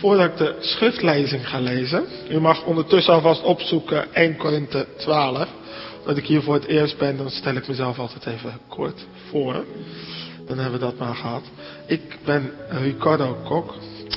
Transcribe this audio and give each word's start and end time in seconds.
Voordat 0.00 0.26
ik 0.26 0.36
de 0.36 0.56
schriftlezing 0.60 1.48
ga 1.48 1.58
lezen, 1.58 2.04
u 2.30 2.40
mag 2.40 2.64
ondertussen 2.64 3.14
alvast 3.14 3.42
opzoeken 3.42 4.14
1 4.14 4.36
Korinthe 4.36 4.86
12. 4.96 5.48
Dat 6.04 6.16
ik 6.16 6.26
hier 6.26 6.42
voor 6.42 6.54
het 6.54 6.66
eerst 6.66 6.98
ben, 6.98 7.16
dan 7.16 7.30
stel 7.30 7.54
ik 7.54 7.68
mezelf 7.68 7.98
altijd 7.98 8.26
even 8.26 8.58
kort 8.68 9.06
voor. 9.28 9.64
Dan 10.46 10.58
hebben 10.58 10.80
we 10.80 10.86
dat 10.86 10.98
maar 10.98 11.14
gehad. 11.14 11.42
Ik 11.86 12.18
ben 12.24 12.50
Ricardo 12.68 13.36
Kok. 13.44 13.74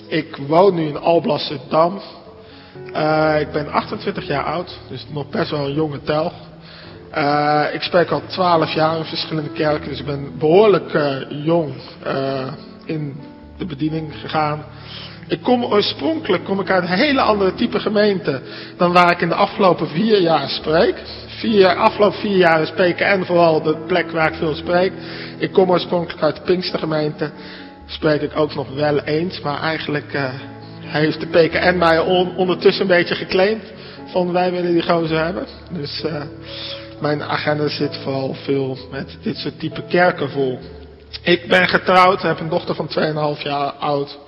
Ik 0.08 0.36
woon 0.36 0.76
nu 0.76 0.88
in 0.88 0.98
Alblasserdam. 0.98 2.02
Uh, 2.94 3.36
ik 3.40 3.52
ben 3.52 3.72
28 3.72 4.28
jaar 4.28 4.44
oud, 4.44 4.80
dus 4.90 5.06
nog 5.10 5.30
best 5.30 5.52
wel 5.52 5.66
een 5.66 5.74
jonge 5.74 6.02
tel. 6.02 6.32
Uh, 7.18 7.66
ik 7.74 7.82
spreek 7.82 8.10
al 8.10 8.22
12 8.28 8.74
jaar 8.74 8.98
in 8.98 9.06
verschillende 9.06 9.52
kerken, 9.52 9.90
dus 9.90 10.00
ik 10.00 10.06
ben 10.06 10.38
behoorlijk 10.38 10.94
uh, 10.94 11.46
jong 11.46 11.74
in 12.86 13.16
de 13.58 13.66
bediening 13.66 14.14
gegaan. 14.20 14.66
Ik 15.28 15.42
kom 15.42 15.64
oorspronkelijk 15.64 16.44
kom 16.44 16.60
ik 16.60 16.70
uit 16.70 16.84
een 16.84 16.98
hele 16.98 17.22
andere 17.22 17.54
type 17.54 17.80
gemeente 17.80 18.42
dan 18.78 18.92
waar 18.94 19.12
ik 19.12 19.22
in 19.22 19.30
de 19.30 19.36
afgelopen 19.36 19.88
vier 19.88 20.22
jaar 20.22 20.50
spreek. 20.50 20.96
Vier, 21.28 21.76
afgelopen 21.76 22.20
vier 22.20 22.38
jaar 22.38 22.62
is 22.62 22.72
PKN 22.72 23.24
vooral 23.24 23.62
de 23.62 23.78
plek 23.88 24.12
waar 24.12 24.32
ik 24.32 24.38
veel 24.38 24.56
spreek. 24.56 24.92
Ik 25.38 25.52
kom 25.52 25.70
oorspronkelijk 25.70 26.24
uit 26.24 26.36
de 26.36 26.42
Pinkstergemeente. 26.42 27.32
Spreek 27.86 28.22
ik 28.22 28.36
ook 28.36 28.56
nog 28.56 28.74
wel 28.74 29.00
eens, 29.00 29.40
maar 29.42 29.62
eigenlijk 29.62 30.14
uh, 30.14 30.34
heeft 30.82 31.20
de 31.20 31.28
PKN 31.28 31.78
mij 31.78 32.00
on, 32.00 32.36
ondertussen 32.36 32.82
een 32.82 32.98
beetje 32.98 33.16
geclaimd. 33.16 33.64
Van 34.06 34.32
wij 34.32 34.52
willen 34.52 34.74
die 34.74 34.82
gozer 34.82 35.24
hebben. 35.24 35.46
Dus 35.72 36.04
uh, 36.06 36.22
mijn 37.02 37.24
agenda 37.24 37.68
zit 37.68 37.98
vooral 37.98 38.34
veel 38.34 38.78
met 38.92 39.18
dit 39.22 39.38
soort 39.38 39.60
type 39.60 39.84
kerken 39.90 40.30
vol. 40.30 40.60
Ik 41.22 41.48
ben 41.48 41.68
getrouwd, 41.68 42.22
heb 42.22 42.40
een 42.40 42.50
dochter 42.50 42.76
van 42.76 42.90
2,5 43.38 43.42
jaar 43.42 43.72
oud. 43.72 44.20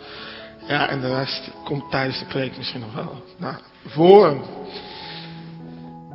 Ja, 0.68 0.90
en 0.90 1.02
de 1.02 1.16
rest 1.16 1.52
komt 1.64 1.92
tijdens 1.92 2.20
de 2.20 2.26
preek 2.26 2.58
misschien 2.58 2.80
nog 2.80 2.94
wel 2.94 3.24
naar 3.38 3.60
voren. 3.86 4.42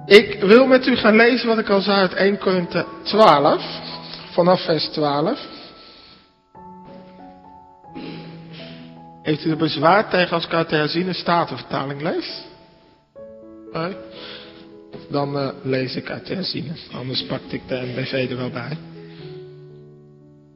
Ik 0.07 0.41
wil 0.41 0.67
met 0.67 0.87
u 0.87 0.97
gaan 0.97 1.17
lezen 1.17 1.49
wat 1.49 1.59
ik 1.59 1.69
al 1.69 1.81
zei 1.81 1.97
uit 1.97 2.15
1 2.15 2.39
Korinthe 2.39 2.87
12, 3.03 3.63
vanaf 4.31 4.65
vers 4.65 4.85
12. 4.85 5.39
Heeft 9.23 9.45
u 9.45 9.51
er 9.51 9.57
bezwaar 9.57 10.11
tegen 10.11 10.35
als 10.35 10.45
ik 10.45 10.53
uit 10.53 10.69
de 10.69 10.77
herziene 10.77 11.13
statenvertaling 11.13 12.03
lees? 12.03 12.43
Nee? 13.73 13.97
Dan 15.11 15.37
uh, 15.37 15.49
lees 15.63 15.97
ik 15.97 16.11
uit 16.11 16.27
de 16.27 16.73
anders 16.93 17.27
pakte 17.27 17.55
ik 17.55 17.69
de 17.69 17.93
NBV 17.95 18.27
er 18.31 18.37
wel 18.37 18.51
bij. 18.51 18.79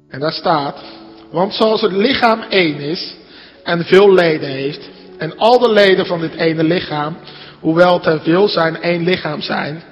En 0.09 0.21
daar 0.21 0.33
staat, 0.33 0.83
want 1.31 1.55
zoals 1.55 1.81
het 1.81 1.93
lichaam 1.93 2.41
één 2.41 2.79
is 2.79 3.15
en 3.65 3.85
veel 3.85 4.15
leden 4.15 4.49
heeft, 4.49 4.89
en 5.19 5.37
al 5.37 5.59
de 5.59 5.71
leden 5.71 6.07
van 6.07 6.21
dit 6.21 6.35
ene 6.35 6.65
lichaam, 6.65 7.17
hoewel 7.61 8.01
het 8.03 8.23
veel 8.23 8.49
zijn, 8.49 8.83
één 8.83 9.05
lichaam 9.05 9.41
zijn, 9.41 9.83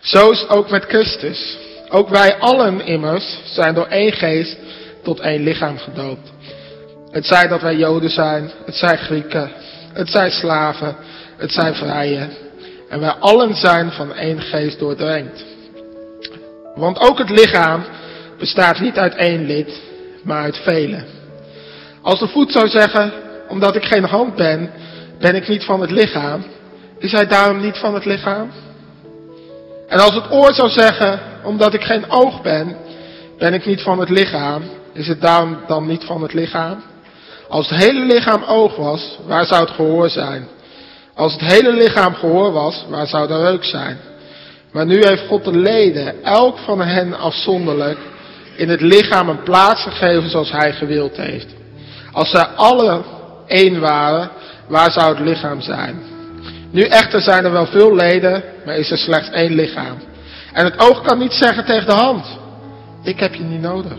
zo 0.00 0.30
is 0.30 0.40
het 0.40 0.48
ook 0.48 0.70
met 0.70 0.84
Christus. 0.84 1.56
Ook 1.88 2.08
wij 2.08 2.38
allen 2.38 2.86
immers 2.86 3.38
zijn 3.44 3.74
door 3.74 3.86
één 3.86 4.12
geest 4.12 4.56
tot 5.02 5.20
één 5.20 5.42
lichaam 5.42 5.78
gedoopt. 5.78 6.32
Het 7.10 7.26
zij 7.26 7.48
dat 7.48 7.60
wij 7.60 7.76
Joden 7.76 8.10
zijn, 8.10 8.50
het 8.64 8.74
zij 8.74 8.96
Grieken, 8.96 9.50
het 9.92 10.08
zij 10.08 10.30
slaven, 10.30 10.96
het 11.36 11.52
zij 11.52 11.74
vrije. 11.74 12.28
En 12.88 13.00
wij 13.00 13.10
allen 13.10 13.54
zijn 13.54 13.90
van 13.90 14.14
één 14.14 14.40
geest 14.40 14.78
doordrenkt. 14.78 15.44
Want 16.74 16.98
ook 17.00 17.18
het 17.18 17.30
lichaam 17.30 17.84
bestaat 18.38 18.80
niet 18.80 18.98
uit 18.98 19.14
één 19.14 19.46
lid, 19.46 19.80
maar 20.22 20.42
uit 20.42 20.56
velen. 20.56 21.04
Als 22.02 22.18
de 22.18 22.28
voet 22.28 22.52
zou 22.52 22.68
zeggen, 22.68 23.12
omdat 23.52 23.76
ik 23.76 23.84
geen 23.84 24.04
hand 24.04 24.34
ben, 24.34 24.70
ben 25.18 25.34
ik 25.34 25.48
niet 25.48 25.64
van 25.64 25.80
het 25.80 25.90
lichaam, 25.90 26.44
is 26.98 27.12
hij 27.12 27.26
daarom 27.26 27.60
niet 27.60 27.78
van 27.78 27.94
het 27.94 28.04
lichaam? 28.04 28.50
En 29.88 29.98
als 29.98 30.14
het 30.14 30.30
oor 30.30 30.54
zou 30.54 30.68
zeggen, 30.68 31.20
omdat 31.44 31.74
ik 31.74 31.82
geen 31.82 32.10
oog 32.10 32.42
ben, 32.42 32.76
ben 33.38 33.54
ik 33.54 33.66
niet 33.66 33.82
van 33.82 34.00
het 34.00 34.08
lichaam, 34.08 34.62
is 34.92 35.08
het 35.08 35.20
daarom 35.20 35.58
dan 35.66 35.86
niet 35.86 36.04
van 36.04 36.22
het 36.22 36.32
lichaam? 36.32 36.82
Als 37.48 37.68
het 37.68 37.78
hele 37.84 38.04
lichaam 38.04 38.42
oog 38.42 38.76
was, 38.76 39.18
waar 39.26 39.46
zou 39.46 39.60
het 39.60 39.74
gehoor 39.74 40.10
zijn? 40.10 40.48
Als 41.14 41.32
het 41.32 41.52
hele 41.52 41.72
lichaam 41.72 42.14
gehoor 42.14 42.52
was, 42.52 42.84
waar 42.88 43.06
zou 43.06 43.28
de 43.28 43.42
reuk 43.42 43.64
zijn? 43.64 43.98
Maar 44.72 44.86
nu 44.86 44.94
heeft 44.94 45.26
God 45.26 45.44
de 45.44 45.58
leden, 45.58 46.24
elk 46.24 46.58
van 46.58 46.80
hen 46.80 47.18
afzonderlijk, 47.18 47.98
in 48.56 48.68
het 48.68 48.80
lichaam 48.80 49.28
een 49.28 49.42
plaats 49.42 49.82
gegeven 49.82 50.30
zoals 50.30 50.52
hij 50.52 50.72
gewild 50.72 51.16
heeft. 51.16 51.46
Als 52.12 52.30
zij 52.30 52.44
alle 52.44 53.02
één 53.46 53.80
waren, 53.80 54.30
waar 54.68 54.90
zou 54.90 55.14
het 55.14 55.26
lichaam 55.26 55.60
zijn? 55.60 56.02
Nu 56.70 56.82
echter 56.82 57.20
zijn 57.20 57.44
er 57.44 57.52
wel 57.52 57.66
veel 57.66 57.94
leden, 57.94 58.42
maar 58.64 58.76
is 58.76 58.90
er 58.90 58.98
slechts 58.98 59.30
één 59.30 59.54
lichaam. 59.54 59.96
En 60.52 60.64
het 60.64 60.78
oog 60.78 61.02
kan 61.02 61.18
niet 61.18 61.32
zeggen 61.32 61.64
tegen 61.64 61.86
de 61.86 61.92
hand, 61.92 62.26
ik 63.02 63.20
heb 63.20 63.34
je 63.34 63.42
niet 63.42 63.60
nodig. 63.60 63.98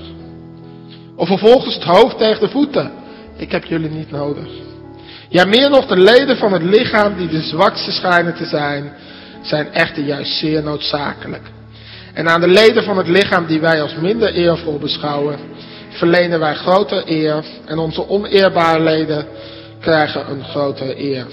Of 1.15 1.27
vervolgens 1.27 1.75
het 1.75 1.83
hoofd 1.83 2.17
tegen 2.17 2.39
de 2.39 2.49
voeten, 2.49 2.91
ik 3.37 3.51
heb 3.51 3.65
jullie 3.65 3.89
niet 3.89 4.11
nodig. 4.11 4.47
Ja, 5.29 5.45
meer 5.45 5.69
nog 5.69 5.85
de 5.85 5.97
leden 5.97 6.37
van 6.37 6.53
het 6.53 6.63
lichaam 6.63 7.17
die 7.17 7.27
de 7.27 7.41
zwakste 7.41 7.91
schijnen 7.91 8.35
te 8.35 8.45
zijn, 8.45 8.93
zijn 9.41 9.73
echter 9.73 10.03
juist 10.03 10.37
zeer 10.37 10.63
noodzakelijk. 10.63 11.43
En 12.13 12.29
aan 12.29 12.41
de 12.41 12.47
leden 12.47 12.83
van 12.83 12.97
het 12.97 13.07
lichaam 13.07 13.45
die 13.45 13.59
wij 13.59 13.81
als 13.81 13.95
minder 13.95 14.33
eervol 14.33 14.77
beschouwen, 14.77 15.39
verlenen 15.93 16.39
wij 16.39 16.55
grote 16.55 17.03
eer 17.05 17.45
en 17.65 17.77
onze 17.77 18.09
oneerbare 18.09 18.83
leden 18.83 19.27
krijgen 19.79 20.29
een 20.29 20.43
grotere 20.43 20.99
eer. 20.99 21.25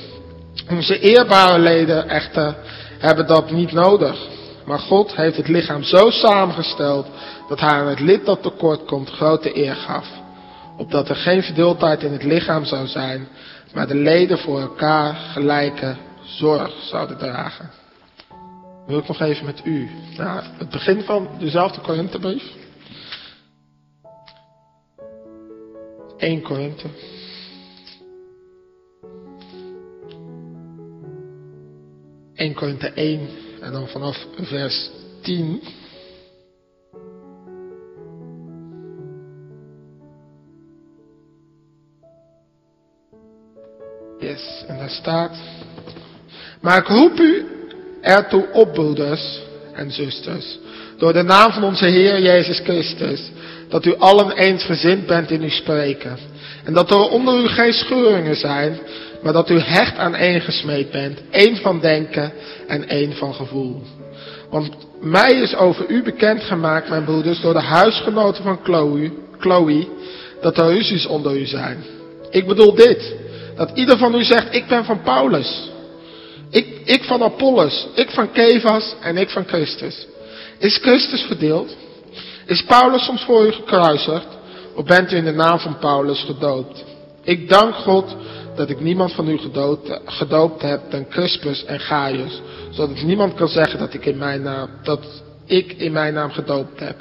Onze 0.71 0.99
eerbare 0.99 1.59
leden 1.59 2.09
echter 2.09 2.55
hebben 2.99 3.27
dat 3.27 3.51
niet 3.51 3.73
nodig. 3.73 4.17
Maar 4.65 4.79
God 4.79 5.17
heeft 5.17 5.37
het 5.37 5.49
lichaam 5.49 5.83
zo 5.83 6.11
samengesteld 6.11 7.07
dat 7.49 7.61
hij 7.61 7.71
aan 7.71 7.87
het 7.87 8.01
lid 8.01 8.27
dat 8.27 8.43
tekort 8.43 8.85
komt 8.85 9.11
grote 9.11 9.57
eer 9.57 9.75
gaf. 9.75 10.07
Opdat 10.77 11.09
er 11.09 11.17
geen 11.17 11.43
verdeeldheid 11.43 12.03
in 12.03 12.13
het 12.13 12.25
lichaam 12.25 12.65
zou 12.65 12.87
zijn, 12.87 13.29
maar 13.75 13.87
de 13.87 13.95
leden 13.95 14.39
voor 14.39 14.61
elkaar 14.61 15.15
gelijke 15.15 15.97
zorg 16.25 16.73
zouden 16.83 17.19
dragen. 17.19 17.71
Wil 18.87 18.99
ik 18.99 19.09
nog 19.09 19.21
even 19.21 19.47
met 19.47 19.61
u 19.65 19.91
naar 20.17 20.45
het 20.59 20.71
begin 20.71 21.03
van 21.03 21.29
dezelfde 21.39 21.81
Korinthebrief. 21.81 22.60
1 26.21 26.43
Korinthe. 26.43 26.87
1 32.35 32.55
Korinthe 32.55 32.93
1 32.95 33.29
en 33.61 33.73
dan 33.73 33.89
vanaf 33.89 34.27
vers 34.37 34.91
10. 35.23 35.63
Yes, 44.19 44.65
en 44.67 44.79
daar 44.79 44.91
staat. 44.91 45.37
Maar 46.61 46.79
ik 46.79 46.87
roep 46.87 47.19
u 47.19 47.47
ertoe 48.01 48.49
op, 48.53 48.73
broeders 48.73 49.41
en 49.73 49.91
zusters, 49.91 50.59
door 50.97 51.13
de 51.13 51.23
naam 51.23 51.53
van 51.53 51.65
onze 51.65 51.87
Heer 51.87 52.21
Jezus 52.21 52.59
Christus, 52.59 53.31
dat 53.71 53.85
u 53.87 53.95
allen 53.97 54.31
eensgezind 54.37 55.07
bent 55.07 55.31
in 55.31 55.43
uw 55.43 55.51
spreken. 55.51 56.19
En 56.65 56.73
dat 56.73 56.91
er 56.91 57.09
onder 57.09 57.43
u 57.43 57.49
geen 57.49 57.73
scheuringen 57.73 58.37
zijn, 58.37 58.79
maar 59.23 59.33
dat 59.33 59.51
u 59.51 59.59
hecht 59.59 59.97
aan 59.97 60.15
één 60.15 60.41
gesmeed 60.41 60.91
bent, 60.91 61.19
één 61.31 61.57
van 61.57 61.81
denken 61.81 62.33
en 62.67 62.89
één 62.89 63.13
van 63.13 63.35
gevoel. 63.35 63.83
Want 64.51 64.71
mij 65.01 65.33
is 65.33 65.57
over 65.57 65.85
u 65.89 66.03
bekendgemaakt, 66.03 66.89
mijn 66.89 67.05
broeders, 67.05 67.41
door 67.41 67.53
de 67.53 67.61
huisgenoten 67.61 68.43
van 68.43 68.59
Chloe, 68.63 69.13
Chloe 69.39 69.87
dat 70.41 70.59
er 70.59 70.73
ruzies 70.73 71.07
onder 71.07 71.37
u 71.37 71.47
zijn. 71.47 71.85
Ik 72.31 72.47
bedoel 72.47 72.75
dit, 72.75 73.15
dat 73.57 73.71
ieder 73.75 73.99
van 73.99 74.15
u 74.15 74.25
zegt, 74.25 74.55
ik 74.55 74.67
ben 74.67 74.85
van 74.85 75.03
Paulus. 75.03 75.69
Ik, 76.51 76.67
ik 76.85 77.05
van 77.05 77.23
Apollos, 77.23 77.87
ik 77.95 78.11
van 78.11 78.33
Kevas 78.33 78.95
en 79.01 79.17
ik 79.17 79.31
van 79.31 79.45
Christus. 79.47 80.07
Is 80.59 80.77
Christus 80.77 81.23
verdeeld? 81.23 81.77
Is 82.51 82.65
Paulus 82.65 83.05
soms 83.05 83.25
voor 83.25 83.47
u 83.47 83.53
gekruisigd? 83.53 84.27
Of 84.75 84.85
bent 84.85 85.13
u 85.13 85.17
in 85.17 85.25
de 85.25 85.33
naam 85.33 85.59
van 85.59 85.79
Paulus 85.79 86.23
gedoopt? 86.23 86.85
Ik 87.23 87.49
dank 87.49 87.75
God 87.75 88.17
dat 88.57 88.71
ik 88.71 88.81
niemand 88.81 89.13
van 89.13 89.29
u 89.29 89.39
gedoopt, 90.05 90.63
heb 90.63 90.91
dan 90.91 91.09
Crispus 91.09 91.65
en 91.65 91.81
Gaius. 91.81 92.41
Zodat 92.71 93.03
niemand 93.03 93.35
kan 93.35 93.49
zeggen 93.49 93.79
dat 93.79 93.95
ik 93.95 94.07
in 94.07 94.19
mijn 94.19 94.43
naam, 94.43 94.69
dat 94.83 95.23
ik 95.45 95.73
in 95.73 95.93
mijn 95.93 96.15
naam 96.15 96.31
gedoopt 96.31 96.81
heb. 96.81 96.97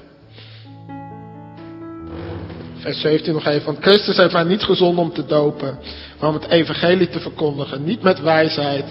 Vers 2.75 3.01
17 3.01 3.33
nog 3.33 3.45
even. 3.45 3.65
Want 3.65 3.83
Christus 3.83 4.17
heeft 4.17 4.33
mij 4.33 4.43
niet 4.43 4.63
gezonden 4.63 5.03
om 5.03 5.13
te 5.13 5.25
dopen, 5.25 5.79
maar 6.19 6.29
om 6.29 6.35
het 6.35 6.47
evangelie 6.47 7.09
te 7.09 7.19
verkondigen. 7.19 7.83
Niet 7.83 8.01
met 8.01 8.21
wijsheid 8.21 8.85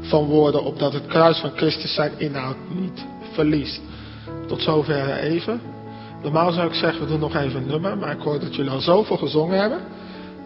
van 0.00 0.24
woorden, 0.24 0.64
opdat 0.64 0.92
het 0.92 1.06
kruis 1.06 1.38
van 1.38 1.52
Christus 1.56 1.94
zijn 1.94 2.12
inhoud 2.16 2.56
niet 2.68 3.04
verliest. 3.32 3.80
Tot 4.46 4.62
zover 4.62 5.16
even. 5.16 5.73
Normaal 6.24 6.52
zou 6.52 6.68
ik 6.68 6.74
zeggen, 6.74 7.00
we 7.00 7.06
doen 7.06 7.20
nog 7.20 7.36
even 7.36 7.56
een 7.60 7.66
nummer, 7.66 7.98
maar 7.98 8.10
ik 8.10 8.20
hoor 8.20 8.40
dat 8.40 8.54
jullie 8.54 8.70
al 8.70 8.80
zoveel 8.80 9.16
gezongen 9.16 9.60
hebben. 9.60 9.80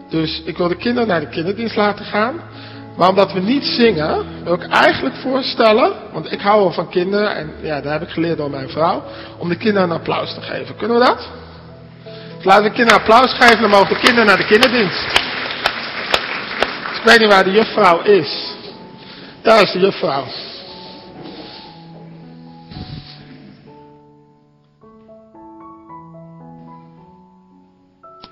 Dus 0.09 0.41
ik 0.45 0.57
wil 0.57 0.67
de 0.67 0.75
kinderen 0.75 1.07
naar 1.07 1.19
de 1.19 1.29
kinderdienst 1.29 1.75
laten 1.75 2.05
gaan. 2.05 2.39
Maar 2.97 3.09
omdat 3.09 3.33
we 3.33 3.39
niet 3.39 3.63
zingen, 3.63 4.25
wil 4.43 4.53
ik 4.53 4.67
eigenlijk 4.67 5.15
voorstellen, 5.15 5.93
want 6.13 6.31
ik 6.31 6.41
hou 6.41 6.61
wel 6.61 6.71
van 6.71 6.89
kinderen 6.89 7.35
en 7.35 7.51
ja, 7.61 7.81
daar 7.81 7.91
heb 7.91 8.01
ik 8.01 8.09
geleerd 8.09 8.37
door 8.37 8.49
mijn 8.49 8.69
vrouw, 8.69 9.03
om 9.37 9.49
de 9.49 9.55
kinderen 9.55 9.89
een 9.89 9.95
applaus 9.95 10.33
te 10.33 10.41
geven. 10.41 10.75
Kunnen 10.75 10.99
we 10.99 11.05
dat? 11.05 11.29
Dus 12.35 12.45
laten 12.45 12.63
we 12.63 12.69
de 12.69 12.75
kinderen 12.75 13.01
applaus 13.01 13.33
geven, 13.33 13.61
dan 13.61 13.69
mogen 13.69 13.93
de 13.93 13.99
kinderen 13.99 14.25
naar 14.25 14.37
de 14.37 14.45
kinderdienst. 14.45 15.03
Dus 16.89 16.97
ik 16.97 17.03
weet 17.03 17.19
niet 17.19 17.31
waar 17.31 17.43
de 17.43 17.51
juffrouw 17.51 18.01
is. 18.01 18.53
Daar 19.41 19.61
is 19.61 19.71
de 19.71 19.79
juffrouw. 19.79 20.23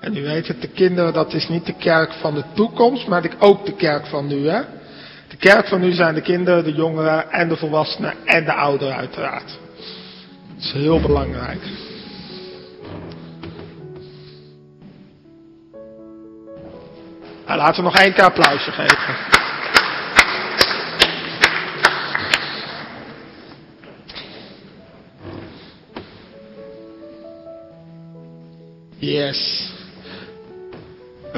En 0.08 0.16
u 0.16 0.22
weet 0.22 0.46
het, 0.46 0.60
de 0.62 0.68
kinderen, 0.68 1.12
dat 1.12 1.32
is 1.32 1.48
niet 1.48 1.66
de 1.66 1.72
kerk 1.72 2.12
van 2.12 2.34
de 2.34 2.44
toekomst, 2.54 3.06
maar 3.06 3.30
ook 3.38 3.66
de 3.66 3.74
kerk 3.74 4.06
van 4.06 4.26
nu. 4.26 4.48
Hè? 4.48 4.60
De 5.28 5.36
kerk 5.36 5.66
van 5.66 5.80
nu 5.80 5.92
zijn 5.92 6.14
de 6.14 6.20
kinderen, 6.20 6.64
de 6.64 6.72
jongeren 6.72 7.30
en 7.30 7.48
de 7.48 7.56
volwassenen 7.56 8.14
en 8.24 8.44
de 8.44 8.52
ouderen 8.52 8.96
uiteraard. 8.96 9.58
Dat 10.54 10.64
is 10.64 10.72
heel 10.72 11.00
belangrijk. 11.00 11.60
Nou, 17.46 17.58
laten 17.58 17.76
we 17.76 17.82
nog 17.82 17.98
één 17.98 18.12
keer 18.12 18.24
applausje 18.24 18.70
geven. 18.70 19.16
Yes. 28.98 29.76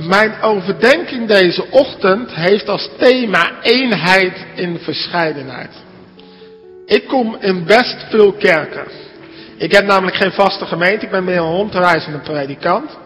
Mijn 0.06 0.42
overdenking 0.42 1.28
deze 1.28 1.64
ochtend 1.70 2.34
heeft 2.34 2.68
als 2.68 2.88
thema 2.98 3.62
eenheid 3.62 4.46
in 4.54 4.78
verscheidenheid. 4.78 5.70
Ik 6.86 7.08
kom 7.08 7.36
in 7.40 7.64
best 7.64 8.04
veel 8.10 8.32
kerken. 8.32 8.84
Ik 9.56 9.72
heb 9.72 9.86
namelijk 9.86 10.16
geen 10.16 10.32
vaste 10.32 10.66
gemeente, 10.66 11.04
ik 11.04 11.10
ben 11.10 11.24
meer 11.24 11.36
een 11.36 11.56
rondreizende 11.56 12.18
predikant. 12.18 12.98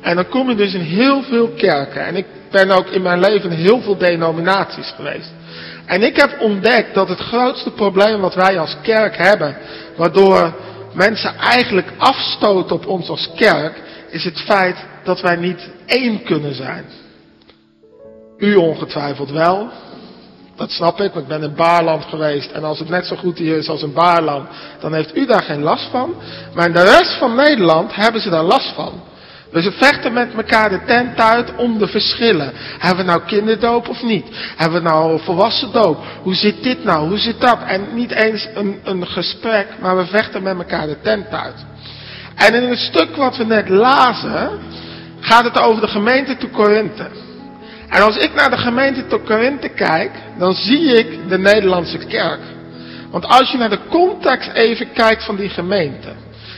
En 0.00 0.14
dan 0.14 0.28
kom 0.28 0.48
je 0.48 0.54
dus 0.54 0.74
in 0.74 0.80
heel 0.80 1.22
veel 1.22 1.48
kerken. 1.48 2.06
En 2.06 2.16
ik 2.16 2.26
ben 2.50 2.70
ook 2.70 2.86
in 2.86 3.02
mijn 3.02 3.20
leven 3.20 3.50
heel 3.50 3.80
veel 3.80 3.96
denominaties 3.96 4.92
geweest. 4.96 5.32
En 5.86 6.02
ik 6.02 6.16
heb 6.16 6.40
ontdekt 6.40 6.94
dat 6.94 7.08
het 7.08 7.18
grootste 7.18 7.70
probleem 7.70 8.20
wat 8.20 8.34
wij 8.34 8.58
als 8.58 8.76
kerk 8.82 9.16
hebben, 9.16 9.56
waardoor 9.96 10.54
mensen 10.94 11.34
eigenlijk 11.38 11.88
afstoten 11.98 12.76
op 12.76 12.86
ons 12.86 13.08
als 13.08 13.30
kerk, 13.36 13.82
is 14.08 14.24
het 14.24 14.40
feit 14.40 14.76
dat 15.04 15.20
wij 15.20 15.36
niet 15.36 15.70
één 15.86 16.22
kunnen 16.22 16.54
zijn. 16.54 16.84
U 18.38 18.54
ongetwijfeld 18.54 19.30
wel. 19.30 19.68
Dat 20.56 20.70
snap 20.70 21.00
ik, 21.00 21.12
want 21.12 21.24
ik 21.24 21.28
ben 21.28 21.42
in 21.42 21.54
Baarland 21.54 22.04
geweest. 22.04 22.50
En 22.50 22.64
als 22.64 22.78
het 22.78 22.88
net 22.88 23.06
zo 23.06 23.16
goed 23.16 23.38
hier 23.38 23.56
is 23.56 23.68
als 23.68 23.82
in 23.82 23.92
Baarland, 23.92 24.48
dan 24.80 24.94
heeft 24.94 25.16
u 25.16 25.26
daar 25.26 25.42
geen 25.42 25.62
last 25.62 25.90
van. 25.90 26.14
Maar 26.54 26.66
in 26.66 26.72
de 26.72 26.82
rest 26.82 27.18
van 27.18 27.34
Nederland 27.34 27.94
hebben 27.94 28.20
ze 28.20 28.30
daar 28.30 28.42
last 28.42 28.74
van. 28.74 29.02
Dus 29.52 29.64
we 29.64 29.72
vechten 29.72 30.12
met 30.12 30.34
elkaar 30.34 30.70
de 30.70 30.84
tent 30.84 31.18
uit 31.20 31.56
om 31.56 31.78
de 31.78 31.86
verschillen. 31.86 32.52
Hebben 32.54 33.04
we 33.04 33.10
nou 33.10 33.22
kinderdoop 33.26 33.88
of 33.88 34.02
niet? 34.02 34.26
Hebben 34.56 34.82
we 34.82 34.88
nou 34.88 35.20
volwassen 35.20 35.72
doop? 35.72 36.04
Hoe 36.22 36.34
zit 36.34 36.62
dit 36.62 36.84
nou? 36.84 37.08
Hoe 37.08 37.18
zit 37.18 37.40
dat? 37.40 37.58
En 37.66 37.94
niet 37.94 38.10
eens 38.10 38.48
een, 38.54 38.80
een 38.84 39.06
gesprek, 39.06 39.66
maar 39.80 39.96
we 39.96 40.06
vechten 40.06 40.42
met 40.42 40.56
elkaar 40.56 40.86
de 40.86 41.00
tent 41.00 41.28
uit. 41.28 41.64
En 42.36 42.54
in 42.54 42.68
het 42.68 42.78
stuk 42.78 43.16
wat 43.16 43.36
we 43.36 43.44
net 43.44 43.68
lazen, 43.68 44.50
gaat 45.20 45.44
het 45.44 45.58
over 45.58 45.80
de 45.80 45.88
gemeente 45.88 46.36
te 46.36 46.48
Korinthe. 46.48 47.06
En 47.88 48.02
als 48.02 48.16
ik 48.16 48.34
naar 48.34 48.50
de 48.50 48.58
gemeente 48.58 49.06
te 49.06 49.18
Korinthe 49.18 49.68
kijk, 49.68 50.10
dan 50.38 50.54
zie 50.54 50.98
ik 50.98 51.28
de 51.28 51.38
Nederlandse 51.38 51.98
kerk. 51.98 52.40
Want 53.10 53.26
als 53.26 53.50
je 53.50 53.58
naar 53.58 53.70
de 53.70 53.86
context 53.90 54.50
even 54.52 54.92
kijkt 54.92 55.24
van 55.24 55.36
die 55.36 55.48
gemeente. 55.48 56.08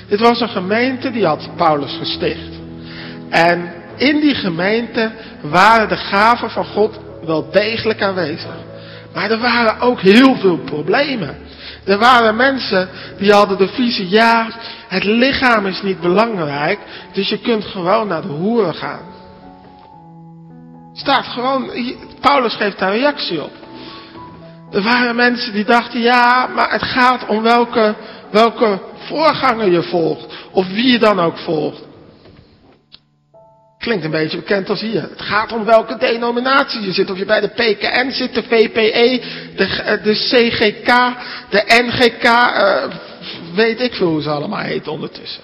Dit 0.09 0.21
was 0.21 0.41
een 0.41 0.49
gemeente 0.49 1.11
die 1.11 1.27
had 1.27 1.49
Paulus 1.57 1.97
gesticht. 1.99 2.59
En 3.29 3.73
in 3.97 4.21
die 4.21 4.35
gemeente 4.35 5.11
waren 5.43 5.89
de 5.89 5.97
gaven 5.97 6.51
van 6.51 6.65
God 6.65 6.99
wel 7.25 7.51
degelijk 7.51 8.03
aanwezig. 8.03 8.57
Maar 9.15 9.31
er 9.31 9.39
waren 9.39 9.81
ook 9.81 10.01
heel 10.01 10.37
veel 10.37 10.59
problemen. 10.59 11.37
Er 11.89 11.99
waren 11.99 12.37
mensen 12.37 12.89
die 13.19 13.33
hadden 13.33 13.59
de 13.59 13.69
visie, 13.69 14.09
ja, 14.09 14.49
het 14.89 15.05
lichaam 15.05 15.67
is 15.67 15.83
niet 15.83 16.01
belangrijk, 16.01 16.79
dus 17.13 17.29
je 17.29 17.39
kunt 17.39 17.65
gewoon 17.65 18.09
naar 18.09 18.23
de 18.23 18.29
hoeren 18.29 18.75
gaan. 18.75 19.01
Staat 20.93 21.27
gewoon, 21.27 21.71
Paulus 22.21 22.55
geeft 22.55 22.79
daar 22.79 22.97
reactie 22.97 23.43
op. 23.43 23.53
Er 24.71 24.83
waren 24.83 25.17
mensen 25.17 25.53
die 25.53 25.65
dachten, 25.65 26.01
ja, 26.01 26.47
maar 26.47 26.73
het 26.73 26.83
gaat 26.83 27.27
om 27.27 27.43
welke, 27.43 27.95
welke 28.31 28.81
voorganger 28.97 29.71
je 29.71 29.83
volgt. 29.83 30.27
Of 30.53 30.67
wie 30.67 30.93
je 30.93 30.99
dan 30.99 31.21
ook 31.21 31.39
volgt. 31.39 31.88
Klinkt 33.79 34.05
een 34.05 34.11
beetje 34.11 34.37
bekend 34.37 34.69
als 34.69 34.81
hier. 34.81 35.03
Het 35.03 35.21
gaat 35.21 35.53
om 35.53 35.65
welke 35.65 35.97
denominatie 35.97 36.81
je 36.81 36.93
zit. 36.93 37.11
Of 37.11 37.19
je 37.19 37.25
bij 37.25 37.41
de 37.41 37.49
PKN 37.49 38.11
zit, 38.11 38.35
de 38.35 38.43
VPE, 38.43 39.23
de, 39.57 39.65
eh, 39.65 40.03
de 40.05 40.13
CGK, 40.13 41.17
de 41.51 41.63
NGK, 41.67 42.25
eh, 42.25 42.83
weet 43.55 43.81
ik 43.81 43.95
veel 43.95 44.09
hoe 44.09 44.23
ze 44.23 44.31
allemaal 44.31 44.63
heet 44.63 44.89
ondertussen. 44.89 45.43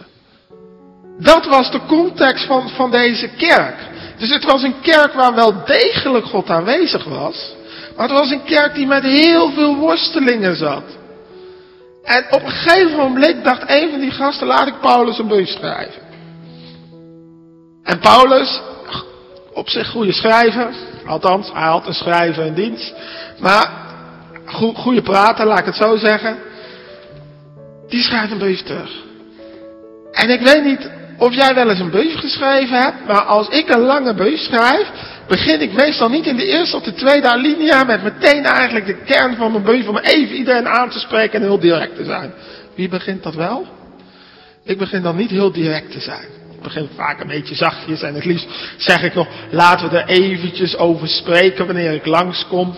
Dat 1.19 1.47
was 1.47 1.71
de 1.71 1.81
context 1.87 2.45
van, 2.45 2.69
van 2.69 2.91
deze 2.91 3.29
kerk. 3.29 3.77
Dus 4.19 4.31
het 4.31 4.45
was 4.45 4.63
een 4.63 4.81
kerk 4.81 5.13
waar 5.13 5.35
wel 5.35 5.65
degelijk 5.65 6.27
God 6.27 6.51
aanwezig 6.51 7.05
was. 7.05 7.55
Maar 7.97 8.09
het 8.09 8.19
was 8.19 8.31
een 8.31 8.45
kerk 8.45 8.75
die 8.75 8.87
met 8.87 9.03
heel 9.03 9.51
veel 9.51 9.77
worstelingen 9.77 10.57
zat. 10.57 10.85
En 12.05 12.27
op 12.31 12.43
een 12.43 12.51
gegeven 12.51 12.97
moment 12.97 13.45
dacht 13.45 13.71
een 13.71 13.91
van 13.91 14.01
die 14.01 14.11
gasten, 14.11 14.47
laat 14.47 14.67
ik 14.67 14.81
Paulus 14.81 15.19
een 15.19 15.27
brief 15.27 15.49
schrijven. 15.49 16.04
En 17.85 17.99
Paulus, 17.99 18.61
op 19.53 19.69
zich 19.69 19.89
goede 19.89 20.13
schrijver, 20.13 20.75
althans, 21.07 21.51
hij 21.53 21.67
had 21.67 21.87
een 21.87 21.95
schrijver 21.95 22.45
in 22.45 22.55
dienst, 22.55 22.95
maar 23.39 23.71
goede 24.75 25.03
prater, 25.03 25.47
laat 25.47 25.59
ik 25.59 25.65
het 25.65 25.77
zo 25.77 25.97
zeggen, 25.97 26.39
die 27.89 28.03
schrijft 28.03 28.33
een 28.33 28.39
brief 28.39 28.63
terug. 28.63 28.91
En 30.13 30.31
ik 30.31 30.41
weet 30.41 30.65
niet 30.65 30.91
of 31.19 31.35
jij 31.35 31.55
wel 31.55 31.71
eens 31.71 31.81
een 31.81 31.91
brief 31.91 32.19
geschreven 32.19 32.83
hebt, 32.83 33.07
maar 33.07 33.23
als 33.23 33.49
ik 33.49 33.69
een 33.69 33.81
lange 33.81 34.15
brief 34.15 34.41
schrijf, 34.41 34.91
begin 35.29 35.61
ik 35.61 35.73
meestal 35.73 36.09
niet 36.09 36.27
in 36.27 36.37
de 36.37 36.47
eerste 36.47 36.77
of 36.77 36.83
de 36.83 36.95
tweede 36.95 37.29
alinea 37.29 37.85
met 37.85 38.03
meteen 38.03 38.45
eigenlijk 38.45 38.87
de 38.87 39.03
kern 39.05 39.37
van 39.37 39.51
mijn 39.51 39.63
brief 39.63 39.89
om 39.89 39.99
even 39.99 40.37
iedereen 40.37 40.69
aan 40.69 40.91
te 40.91 40.99
spreken 40.99 41.41
en 41.41 41.47
heel 41.47 41.61
direct 41.61 41.97
te 41.97 42.05
zijn. 42.05 42.33
Wie 42.75 42.89
begint 42.89 43.23
dat 43.23 43.35
wel? 43.35 43.67
Ik 44.65 44.79
begin 44.79 45.03
dan 45.03 45.17
niet 45.17 45.31
heel 45.31 45.53
direct 45.53 45.93
te 45.93 46.01
zijn. 46.01 46.44
Begin 46.65 46.89
vaak 46.97 47.21
een 47.21 47.27
beetje 47.27 47.55
zachtjes 47.55 48.03
en 48.03 48.15
het 48.15 48.25
liefst 48.25 48.47
zeg 48.77 49.03
ik 49.03 49.15
nog, 49.15 49.29
laten 49.51 49.91
we 49.91 49.99
er 49.99 50.09
eventjes 50.09 50.77
over 50.77 51.09
spreken 51.09 51.67
wanneer 51.67 51.93
ik 51.93 52.07
langskom. 52.07 52.77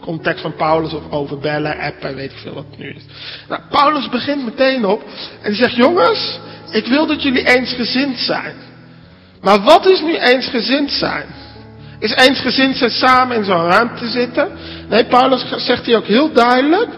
Context 0.00 0.42
van 0.42 0.54
Paulus 0.54 0.92
of 0.92 1.02
over 1.10 1.38
bellen, 1.38 1.78
appen, 1.78 2.14
weet 2.14 2.32
ik 2.32 2.38
veel 2.38 2.54
wat 2.54 2.64
het 2.70 2.78
nu 2.78 2.88
is. 2.88 3.02
Nou, 3.48 3.60
Paulus 3.70 4.08
begint 4.08 4.44
meteen 4.44 4.84
op 4.84 5.02
en 5.42 5.54
zegt, 5.54 5.76
jongens, 5.76 6.38
ik 6.70 6.86
wil 6.86 7.06
dat 7.06 7.22
jullie 7.22 7.46
eensgezind 7.46 8.18
zijn. 8.18 8.54
Maar 9.40 9.62
wat 9.62 9.86
is 9.86 10.00
nu 10.00 10.16
eensgezind 10.16 10.90
zijn? 10.90 11.26
Is 11.98 12.14
eensgezind 12.14 12.76
zijn 12.76 12.90
samen 12.90 13.36
in 13.36 13.44
zo'n 13.44 13.70
ruimte 13.70 14.08
zitten? 14.08 14.48
Nee, 14.88 15.04
Paulus 15.04 15.44
zegt 15.56 15.86
hier 15.86 15.96
ook 15.96 16.06
heel 16.06 16.32
duidelijk. 16.32 16.88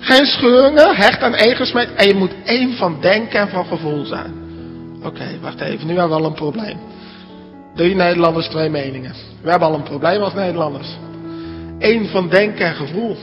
Geen 0.00 0.26
scheuringen, 0.26 0.96
hecht 0.96 1.20
aan 1.20 1.34
één 1.34 1.56
gesmeed. 1.56 1.94
En 1.94 2.06
je 2.06 2.14
moet 2.14 2.32
één 2.44 2.76
van 2.76 3.00
denken 3.00 3.40
en 3.40 3.48
van 3.48 3.66
gevoel 3.66 4.04
zijn. 4.04 4.45
Oké, 5.02 5.38
wacht 5.40 5.60
even. 5.60 5.86
Nu 5.86 5.98
hebben 5.98 6.16
we 6.16 6.22
al 6.22 6.28
een 6.28 6.34
probleem. 6.34 6.78
Drie 7.74 7.94
Nederlanders, 7.94 8.48
twee 8.48 8.68
meningen. 8.68 9.14
We 9.42 9.50
hebben 9.50 9.68
al 9.68 9.74
een 9.74 9.82
probleem 9.82 10.20
als 10.22 10.34
Nederlanders. 10.34 10.96
Eén 11.78 12.08
van 12.08 12.28
denken 12.28 12.66
en 12.66 12.74
gevoel. 12.74 13.16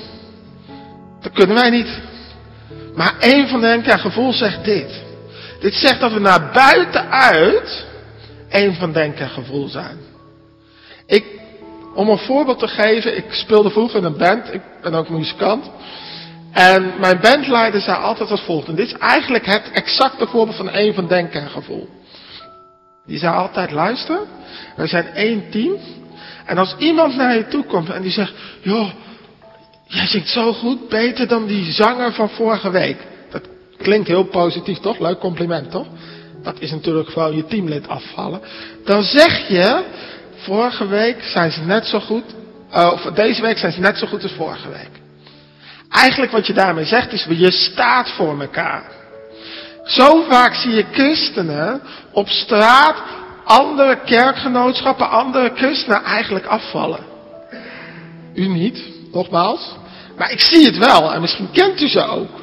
Dat 1.22 1.32
kunnen 1.32 1.56
wij 1.56 1.70
niet. 1.70 2.02
Maar 2.96 3.16
één 3.20 3.48
van 3.48 3.62
denken 3.62 3.92
en 3.92 4.00
gevoel 4.00 4.34
zegt 4.34 4.66
dit. 4.66 5.02
Dit 5.60 5.74
zegt 5.74 6.00
dat 6.00 6.14
we 6.14 6.20
naar 6.20 6.52
buiten 6.54 7.10
uit 7.10 7.86
één 8.50 8.74
van 8.76 8.92
denken 8.92 9.24
en 9.24 9.30
gevoel 9.30 9.68
zijn. 9.68 9.98
Ik, 11.06 11.26
om 11.96 12.10
een 12.10 12.18
voorbeeld 12.18 12.60
te 12.60 12.68
geven, 12.68 13.18
ik 13.18 13.34
speelde 13.34 13.70
vroeger 13.70 14.00
in 14.00 14.06
een 14.06 14.18
band, 14.18 14.54
ik 14.54 14.62
ben 14.82 14.94
ook 14.94 15.10
muzikant. 15.10 15.70
En 16.54 16.94
mijn 17.00 17.20
bandleider 17.22 17.82
zei 17.82 17.98
altijd 17.98 18.32
als 18.32 18.42
volgt, 18.42 18.68
en 18.68 18.76
dit 18.76 18.88
is 18.88 18.98
eigenlijk 18.98 19.46
het 19.46 19.72
exacte 19.72 20.28
voorbeeld 20.28 20.58
van 20.58 20.70
één 20.70 20.94
van 20.94 21.08
denken 21.08 21.42
en 21.42 21.50
gevoel. 21.50 21.90
Die 23.06 23.18
zei 23.18 23.36
altijd, 23.36 23.72
luister, 23.72 24.20
we 24.76 24.88
zijn 24.88 25.08
één 25.14 25.50
team. 25.50 25.78
En 26.46 26.58
als 26.58 26.76
iemand 26.78 27.16
naar 27.16 27.36
je 27.36 27.48
toe 27.48 27.66
komt 27.66 27.90
en 27.90 28.02
die 28.02 28.12
zegt, 28.12 28.34
joh, 28.62 28.90
jij 29.88 30.08
zingt 30.08 30.30
zo 30.30 30.54
goed, 30.54 30.90
beter 30.90 31.28
dan 31.28 31.46
die 31.46 31.72
zanger 31.72 32.14
van 32.14 32.30
vorige 32.30 32.70
week. 32.70 32.98
Dat 33.32 33.42
klinkt 33.78 34.08
heel 34.08 34.26
positief, 34.26 34.78
toch? 34.78 35.00
Leuk 35.00 35.20
compliment, 35.20 35.72
toch? 35.72 35.88
Dat 36.44 36.60
is 36.60 36.72
natuurlijk 36.72 37.10
gewoon 37.10 37.36
je 37.36 37.46
teamlid 37.46 37.88
afvallen. 37.88 38.42
Dan 38.86 39.04
zeg 39.04 39.48
je, 39.48 39.84
vorige 40.36 40.88
week 40.88 41.24
zijn 41.24 41.52
ze 41.52 41.62
net 41.62 41.86
zo 41.86 42.00
goed, 42.00 42.26
uh, 42.74 42.90
of 42.94 43.02
deze 43.02 43.42
week 43.42 43.58
zijn 43.58 43.72
ze 43.72 43.80
net 43.80 43.98
zo 43.98 44.08
goed 44.08 44.24
als 44.24 44.32
vorige 44.32 44.70
week. 44.70 45.03
Eigenlijk 45.94 46.32
wat 46.32 46.48
je 46.48 46.54
daarmee 46.54 46.86
zegt 46.86 47.12
is, 47.12 47.26
je 47.30 47.52
staat 47.52 48.10
voor 48.10 48.42
elkaar. 48.42 48.84
Zo 49.84 50.24
vaak 50.30 50.54
zie 50.54 50.72
je 50.72 50.86
christenen 50.92 51.82
op 52.12 52.28
straat 52.28 52.96
andere 53.44 54.00
kerkgenootschappen, 54.06 55.10
andere 55.10 55.52
christenen 55.56 56.04
eigenlijk 56.04 56.46
afvallen. 56.46 57.00
U 58.34 58.48
niet, 58.48 58.84
nogmaals. 59.12 59.76
Maar 60.18 60.32
ik 60.32 60.40
zie 60.40 60.66
het 60.66 60.78
wel 60.78 61.14
en 61.14 61.22
misschien 61.22 61.52
kent 61.52 61.82
u 61.82 61.88
ze 61.88 62.06
ook. 62.06 62.42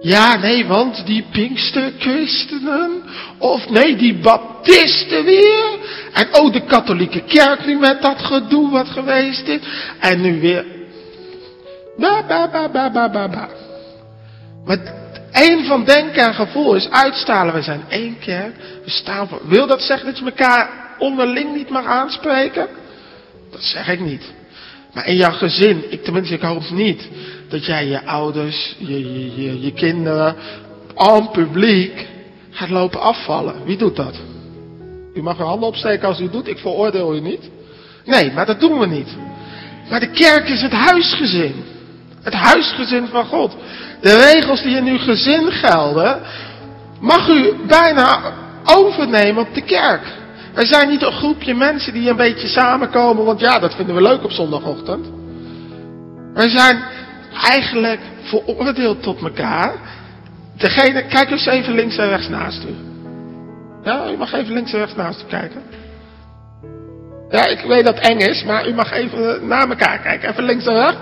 Ja, 0.00 0.36
nee, 0.36 0.66
want 0.66 1.06
die 1.06 1.24
Pinksterchristenen, 1.32 3.02
of 3.38 3.68
nee, 3.68 3.96
die 3.96 4.18
Baptisten 4.18 5.24
weer. 5.24 5.78
En 6.12 6.28
ook 6.32 6.52
de 6.52 6.64
katholieke 6.64 7.24
kerk 7.24 7.66
nu 7.66 7.78
met 7.78 8.02
dat 8.02 8.22
gedoe 8.22 8.70
wat 8.70 8.88
geweest 8.88 9.48
is. 9.48 9.60
En 9.98 10.20
nu 10.20 10.40
weer. 10.40 10.79
Ba, 12.00 12.24
ba, 12.28 12.48
ba, 12.48 12.68
ba, 12.68 12.90
ba, 12.90 13.10
ba, 13.10 13.28
ba. 13.28 13.48
Maar 14.64 14.78
één 15.32 15.64
van 15.64 15.84
denken 15.84 16.26
en 16.26 16.34
gevoel 16.34 16.74
is 16.74 16.90
uitstalen. 16.90 17.54
We 17.54 17.62
zijn 17.62 17.82
één 17.88 18.18
kerk. 18.18 18.54
We 18.84 18.90
staan 18.90 19.28
voor. 19.28 19.40
Wil 19.44 19.66
dat 19.66 19.82
zeggen 19.82 20.06
dat 20.06 20.18
je 20.18 20.24
elkaar 20.24 20.94
onderling 20.98 21.54
niet 21.54 21.70
mag 21.70 21.84
aanspreken? 21.84 22.68
Dat 23.50 23.62
zeg 23.62 23.88
ik 23.88 24.00
niet. 24.00 24.32
Maar 24.94 25.06
in 25.06 25.16
jouw 25.16 25.32
gezin, 25.32 25.92
ik 25.92 26.04
tenminste, 26.04 26.34
ik 26.34 26.40
hoop 26.40 26.70
niet 26.70 27.08
dat 27.48 27.66
jij 27.66 27.86
je 27.86 28.04
ouders, 28.04 28.76
je, 28.78 28.98
je, 28.98 29.42
je, 29.42 29.60
je 29.60 29.72
kinderen, 29.72 30.36
al 30.94 31.28
publiek 31.28 32.06
gaat 32.50 32.70
lopen 32.70 33.00
afvallen. 33.00 33.64
Wie 33.64 33.76
doet 33.76 33.96
dat? 33.96 34.14
U 35.14 35.22
mag 35.22 35.38
uw 35.38 35.44
handen 35.44 35.68
opsteken 35.68 36.08
als 36.08 36.20
u 36.20 36.30
doet, 36.30 36.48
ik 36.48 36.58
veroordeel 36.58 37.14
u 37.14 37.20
niet. 37.20 37.50
Nee, 38.04 38.32
maar 38.32 38.46
dat 38.46 38.60
doen 38.60 38.78
we 38.78 38.86
niet. 38.86 39.16
Maar 39.90 40.00
de 40.00 40.10
kerk 40.10 40.48
is 40.48 40.62
het 40.62 40.72
huisgezin. 40.72 41.64
Het 42.22 42.34
huisgezin 42.34 43.06
van 43.06 43.24
God. 43.24 43.56
De 44.00 44.32
regels 44.32 44.62
die 44.62 44.76
in 44.76 44.86
uw 44.86 44.98
gezin 44.98 45.52
gelden, 45.52 46.20
mag 47.00 47.28
u 47.28 47.54
bijna 47.66 48.32
overnemen 48.64 49.42
op 49.42 49.54
de 49.54 49.62
kerk. 49.62 50.02
Wij 50.54 50.66
zijn 50.66 50.88
niet 50.88 51.02
een 51.02 51.12
groepje 51.12 51.54
mensen 51.54 51.92
die 51.92 52.10
een 52.10 52.16
beetje 52.16 52.48
samenkomen, 52.48 53.24
want 53.24 53.40
ja, 53.40 53.58
dat 53.58 53.74
vinden 53.74 53.94
we 53.94 54.02
leuk 54.02 54.24
op 54.24 54.30
zondagochtend. 54.30 55.06
Wij 56.34 56.48
zijn 56.48 56.82
eigenlijk 57.42 58.00
veroordeeld 58.22 59.02
tot 59.02 59.22
elkaar. 59.22 59.72
Degene, 60.56 61.06
kijk 61.06 61.30
eens 61.30 61.46
even 61.46 61.74
links 61.74 61.96
en 61.96 62.08
rechts 62.08 62.28
naast 62.28 62.64
u. 62.64 62.74
Ja, 63.82 64.10
u 64.10 64.16
mag 64.16 64.32
even 64.32 64.54
links 64.54 64.72
en 64.72 64.78
rechts 64.78 64.94
naast 64.94 65.22
u 65.22 65.24
kijken. 65.28 65.62
Ja, 67.30 67.46
ik 67.46 67.60
weet 67.60 67.84
dat 67.84 67.98
eng 67.98 68.18
is, 68.18 68.44
maar 68.44 68.68
u 68.68 68.74
mag 68.74 68.92
even 68.92 69.46
naar 69.46 69.68
elkaar 69.68 69.98
kijken. 69.98 70.30
Even 70.30 70.44
links 70.44 70.66
en 70.66 70.74
rechts. 70.74 70.98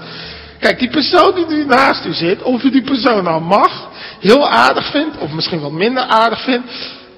Kijk, 0.59 0.79
die 0.79 0.91
persoon 0.91 1.35
die 1.35 1.47
nu 1.47 1.65
naast 1.65 2.05
u 2.05 2.12
zit, 2.12 2.43
of 2.43 2.62
u 2.62 2.71
die 2.71 2.83
persoon 2.83 3.25
nou 3.25 3.43
mag, 3.43 3.91
heel 4.21 4.49
aardig 4.49 4.91
vindt, 4.91 5.19
of 5.19 5.33
misschien 5.33 5.61
wat 5.61 5.73
minder 5.73 6.03
aardig 6.03 6.45
vindt, 6.45 6.67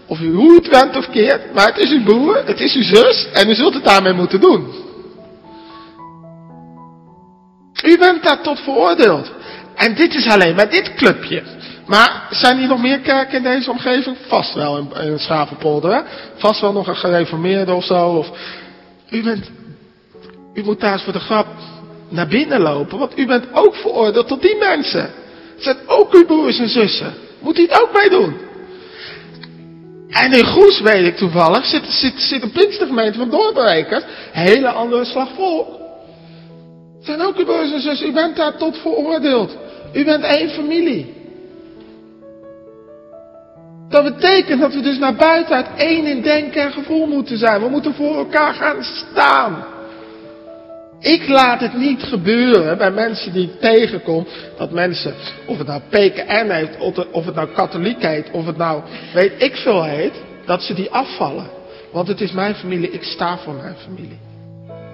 of 0.07 0.21
u 0.21 0.33
hoe 0.35 0.55
het 0.55 0.69
went 0.69 0.97
of 0.97 1.11
keert, 1.11 1.55
maar 1.55 1.67
het 1.67 1.79
is 1.79 1.91
uw 1.91 2.03
broer, 2.03 2.43
het 2.47 2.61
is 2.61 2.75
uw 2.75 2.83
zus, 2.83 3.29
en 3.33 3.51
u 3.51 3.55
zult 3.55 3.75
het 3.75 3.85
daarmee 3.85 4.13
moeten 4.13 4.41
doen. 4.41 4.89
U 7.85 7.99
bent 7.99 8.23
daar 8.23 8.41
tot 8.41 8.61
veroordeeld. 8.61 9.31
En 9.75 9.95
dit 9.95 10.15
is 10.15 10.27
alleen 10.27 10.55
maar 10.55 10.71
dit 10.71 10.95
clubje. 10.95 11.43
Maar 11.87 12.27
zijn 12.31 12.59
hier 12.59 12.69
nog 12.69 12.81
meer 12.81 13.01
kerken 13.01 13.37
in 13.37 13.43
deze 13.43 13.71
omgeving? 13.71 14.17
Vast 14.29 14.55
wel 14.55 14.79
in, 14.79 14.89
in. 15.03 15.19
Hè? 15.91 16.01
Vast 16.37 16.61
wel 16.61 16.73
nog 16.73 16.87
een 16.87 16.97
gereformeerde 16.97 17.73
of 17.73 17.85
zo. 17.85 18.09
Of... 18.09 18.31
U, 19.11 19.23
bent, 19.23 19.51
u 20.55 20.63
moet 20.63 20.81
daar 20.81 20.93
eens 20.93 21.03
voor 21.03 21.13
de 21.13 21.21
grap 21.21 21.47
naar 22.11 22.29
binnen 22.29 22.61
lopen. 22.61 22.99
Want 22.99 23.19
u 23.19 23.27
bent 23.27 23.45
ook 23.53 23.75
veroordeeld 23.75 24.29
tot 24.29 24.43
die 24.43 24.57
mensen. 24.57 25.01
Het 25.55 25.63
zijn 25.63 25.77
ook 25.87 26.15
uw 26.15 26.27
broers 26.27 26.59
en 26.59 26.69
zussen. 26.69 27.15
Moet 27.41 27.59
u 27.59 27.63
het 27.63 27.83
ook 27.83 27.93
mee 27.93 28.11
doen. 28.11 28.37
En 30.09 30.33
in 30.33 30.45
Goes 30.45 30.81
weet 30.81 31.07
ik 31.07 31.17
toevallig, 31.17 31.65
zit, 31.65 31.85
zit, 31.87 32.15
zit 32.17 32.43
een 32.43 32.51
Pinkstergemeente 32.51 33.19
van 33.19 33.31
doorbrekers. 33.31 34.05
Hele 34.33 34.69
andere 34.69 35.05
slag 35.05 35.29
volk. 35.37 35.69
Het 36.97 37.05
zijn 37.05 37.21
ook 37.21 37.37
uw 37.37 37.45
broers 37.45 37.73
en 37.73 37.81
zussen. 37.81 38.09
U 38.09 38.13
bent 38.13 38.37
daar 38.37 38.57
tot 38.57 38.77
veroordeeld. 38.79 39.57
U 39.93 40.05
bent 40.05 40.25
één 40.25 40.51
familie. 40.51 41.15
Dat 43.89 44.05
betekent 44.05 44.61
dat 44.61 44.75
we 44.75 44.81
dus 44.81 44.99
naar 44.99 45.15
buiten 45.15 45.57
uit 45.57 45.67
één 45.77 46.07
in 46.07 46.23
denken 46.23 46.63
en 46.63 46.73
gevoel 46.73 47.07
moeten 47.07 47.39
zijn. 47.39 47.61
We 47.61 47.69
moeten 47.69 47.95
voor 47.95 48.17
elkaar 48.17 48.55
gaan 48.55 48.85
staan. 48.85 49.65
Ik 51.01 51.29
laat 51.29 51.61
het 51.61 51.75
niet 51.75 52.03
gebeuren 52.03 52.79
bij 52.79 52.91
mensen 52.91 53.33
die 53.33 53.45
ik 53.45 53.61
tegenkom, 53.61 54.27
dat 54.59 54.71
mensen, 54.71 55.15
of 55.47 55.59
het 55.59 55.67
nou 55.67 55.81
PKN 55.89 56.51
heet, 56.51 56.79
of 57.11 57.25
het 57.25 57.35
nou 57.35 57.49
katholiek 57.49 58.03
heet, 58.03 58.31
of 58.31 58.47
het 58.47 58.57
nou 58.57 58.83
weet 59.15 59.33
ik 59.43 59.57
veel 59.57 59.85
heet, 59.85 60.13
dat 60.47 60.63
ze 60.63 60.75
die 60.75 60.91
afvallen. 60.91 61.47
Want 61.93 62.09
het 62.09 62.21
is 62.21 62.33
mijn 62.33 62.55
familie, 62.55 62.91
ik 62.91 63.03
sta 63.03 63.39
voor 63.39 63.55
mijn 63.55 63.75
familie. 63.85 64.19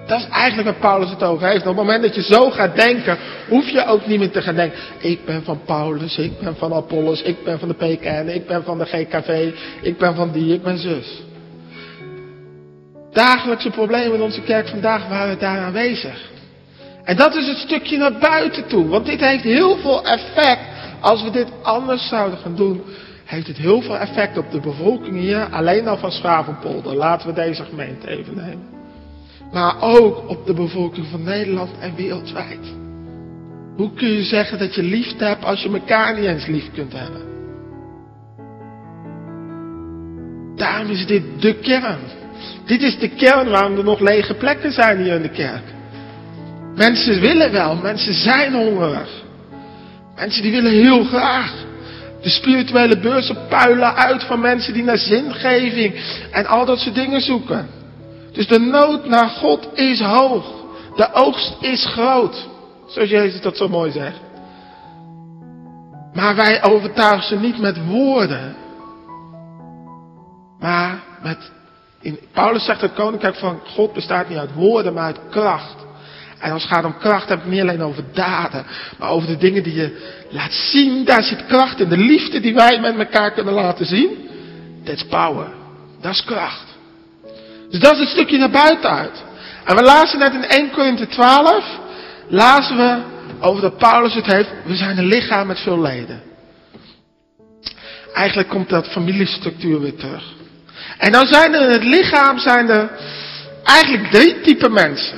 Dat 0.05 0.19
is 0.19 0.27
eigenlijk 0.27 0.67
wat 0.67 0.79
Paulus 0.79 1.09
het 1.09 1.23
over 1.23 1.47
heeft. 1.47 1.61
Op 1.61 1.67
het 1.67 1.75
moment 1.75 2.01
dat 2.01 2.15
je 2.15 2.23
zo 2.23 2.49
gaat 2.49 2.75
denken, 2.75 3.17
hoef 3.49 3.69
je 3.69 3.85
ook 3.85 4.07
niet 4.07 4.19
meer 4.19 4.31
te 4.31 4.41
gaan 4.41 4.55
denken, 4.55 4.79
ik 4.99 5.25
ben 5.25 5.43
van 5.43 5.61
Paulus, 5.65 6.17
ik 6.17 6.39
ben 6.39 6.55
van 6.55 6.73
Apollos, 6.73 7.21
ik 7.21 7.43
ben 7.43 7.59
van 7.59 7.67
de 7.67 7.73
PKN, 7.73 8.27
ik 8.27 8.47
ben 8.47 8.63
van 8.63 8.77
de 8.77 8.85
GKV, 8.85 9.51
ik 9.81 9.97
ben 9.97 10.15
van 10.15 10.31
die, 10.31 10.53
ik 10.53 10.63
ben 10.63 10.77
zus 10.77 11.25
dagelijkse 13.17 13.69
problemen 13.69 14.13
in 14.13 14.21
onze 14.21 14.41
kerk 14.41 14.67
vandaag 14.67 15.07
waren 15.07 15.39
daar 15.39 15.59
aanwezig. 15.59 16.29
En 17.03 17.15
dat 17.15 17.35
is 17.35 17.47
het 17.47 17.57
stukje 17.57 17.97
naar 17.97 18.17
buiten 18.17 18.67
toe. 18.67 18.87
Want 18.87 19.05
dit 19.05 19.19
heeft 19.19 19.43
heel 19.43 19.77
veel 19.77 20.05
effect. 20.05 20.61
Als 20.99 21.23
we 21.23 21.29
dit 21.29 21.47
anders 21.61 22.07
zouden 22.07 22.39
gaan 22.39 22.55
doen, 22.55 22.81
heeft 23.25 23.47
het 23.47 23.57
heel 23.57 23.81
veel 23.81 23.97
effect 23.97 24.37
op 24.37 24.51
de 24.51 24.59
bevolking 24.59 25.19
hier. 25.19 25.47
Alleen 25.51 25.87
al 25.87 25.97
van 25.97 26.11
Schravenpolder. 26.11 26.95
Laten 26.95 27.27
we 27.27 27.33
deze 27.33 27.63
gemeente 27.63 28.07
even 28.07 28.35
nemen. 28.35 28.67
Maar 29.51 29.81
ook 29.81 30.29
op 30.29 30.45
de 30.45 30.53
bevolking 30.53 31.07
van 31.07 31.23
Nederland 31.23 31.69
en 31.79 31.95
wereldwijd. 31.95 32.75
Hoe 33.75 33.93
kun 33.93 34.09
je 34.09 34.23
zeggen 34.23 34.59
dat 34.59 34.75
je 34.75 34.83
liefde 34.83 35.25
hebt 35.25 35.43
als 35.43 35.61
je 35.61 35.69
elkaar 35.69 36.15
niet 36.15 36.25
eens 36.25 36.45
lief 36.45 36.71
kunt 36.73 36.93
hebben? 36.93 37.21
Daarom 40.55 40.89
is 40.89 41.05
dit 41.05 41.23
de 41.39 41.53
kern 41.53 42.16
Dit 42.65 42.81
is 42.81 42.99
de 42.99 43.09
kern 43.09 43.49
waarom 43.49 43.77
er 43.77 43.83
nog 43.83 43.99
lege 43.99 44.33
plekken 44.33 44.71
zijn 44.71 44.97
hier 44.97 45.15
in 45.15 45.21
de 45.21 45.29
kerk. 45.29 45.63
Mensen 46.75 47.19
willen 47.19 47.51
wel, 47.51 47.75
mensen 47.75 48.13
zijn 48.13 48.53
hongerig. 48.53 49.09
Mensen 50.15 50.41
die 50.41 50.51
willen 50.51 50.71
heel 50.71 51.03
graag. 51.03 51.53
De 52.21 52.29
spirituele 52.29 52.99
beurzen 52.99 53.47
puilen 53.49 53.95
uit 53.95 54.23
van 54.23 54.39
mensen 54.39 54.73
die 54.73 54.83
naar 54.83 54.97
zingeving 54.97 55.95
en 56.31 56.45
al 56.45 56.65
dat 56.65 56.79
soort 56.79 56.95
dingen 56.95 57.21
zoeken. 57.21 57.67
Dus 58.31 58.47
de 58.47 58.59
nood 58.59 59.07
naar 59.07 59.29
God 59.29 59.69
is 59.73 59.99
hoog. 59.99 60.45
De 60.95 61.13
oogst 61.13 61.55
is 61.61 61.85
groot. 61.85 62.47
Zoals 62.87 63.09
Jezus 63.09 63.41
dat 63.41 63.57
zo 63.57 63.67
mooi 63.67 63.91
zegt. 63.91 64.19
Maar 66.13 66.35
wij 66.35 66.63
overtuigen 66.63 67.27
ze 67.27 67.35
niet 67.35 67.59
met 67.59 67.85
woorden. 67.85 68.55
Maar 70.59 71.03
met, 71.23 71.51
Paulus 72.33 72.65
zegt 72.65 72.81
het 72.81 72.93
koninkrijk 72.93 73.35
van 73.35 73.59
God 73.65 73.93
bestaat 73.93 74.29
niet 74.29 74.37
uit 74.37 74.53
woorden, 74.53 74.93
maar 74.93 75.03
uit 75.03 75.19
kracht. 75.29 75.75
En 76.39 76.51
als 76.51 76.63
het 76.63 76.71
gaat 76.71 76.85
om 76.85 76.97
kracht, 76.97 77.29
heb 77.29 77.39
ik 77.39 77.45
niet 77.45 77.61
alleen 77.61 77.81
over 77.81 78.03
daden, 78.13 78.65
maar 78.97 79.09
over 79.09 79.27
de 79.27 79.37
dingen 79.37 79.63
die 79.63 79.75
je 79.75 80.15
laat 80.29 80.53
zien. 80.53 81.05
Daar 81.05 81.23
zit 81.23 81.45
kracht 81.45 81.79
in. 81.79 81.89
De 81.89 81.97
liefde 81.97 82.39
die 82.39 82.53
wij 82.53 82.79
met 82.79 82.97
elkaar 82.97 83.31
kunnen 83.31 83.53
laten 83.53 83.85
zien. 83.85 84.29
That's 84.83 85.05
power. 85.05 85.47
Dat 86.01 86.11
is 86.11 86.23
kracht. 86.23 86.65
Dus 87.69 87.79
dat 87.79 87.93
is 87.93 87.99
het 87.99 88.09
stukje 88.09 88.37
naar 88.37 88.49
buiten 88.49 88.89
uit. 88.89 89.23
En 89.65 89.75
we 89.75 89.81
lazen 89.81 90.19
net 90.19 90.33
in 90.33 90.43
1 90.43 90.71
Korinthe 90.71 91.07
12, 91.07 91.79
lazen 92.27 92.77
we 92.77 93.01
over 93.39 93.61
dat 93.61 93.77
Paulus 93.77 94.13
het 94.13 94.25
heeft, 94.25 94.49
we 94.65 94.75
zijn 94.75 94.97
een 94.97 95.05
lichaam 95.05 95.47
met 95.47 95.59
veel 95.59 95.81
leden. 95.81 96.21
Eigenlijk 98.13 98.49
komt 98.49 98.69
dat 98.69 98.87
familiestructuur 98.87 99.81
weer 99.81 99.95
terug. 99.95 100.23
En 100.97 101.11
dan 101.11 101.25
zijn 101.25 101.53
er 101.53 101.61
in 101.61 101.69
het 101.69 101.83
lichaam 101.83 102.39
zijn 102.39 102.69
er 102.69 102.89
eigenlijk 103.63 104.11
drie 104.11 104.41
typen 104.41 104.73
mensen. 104.73 105.17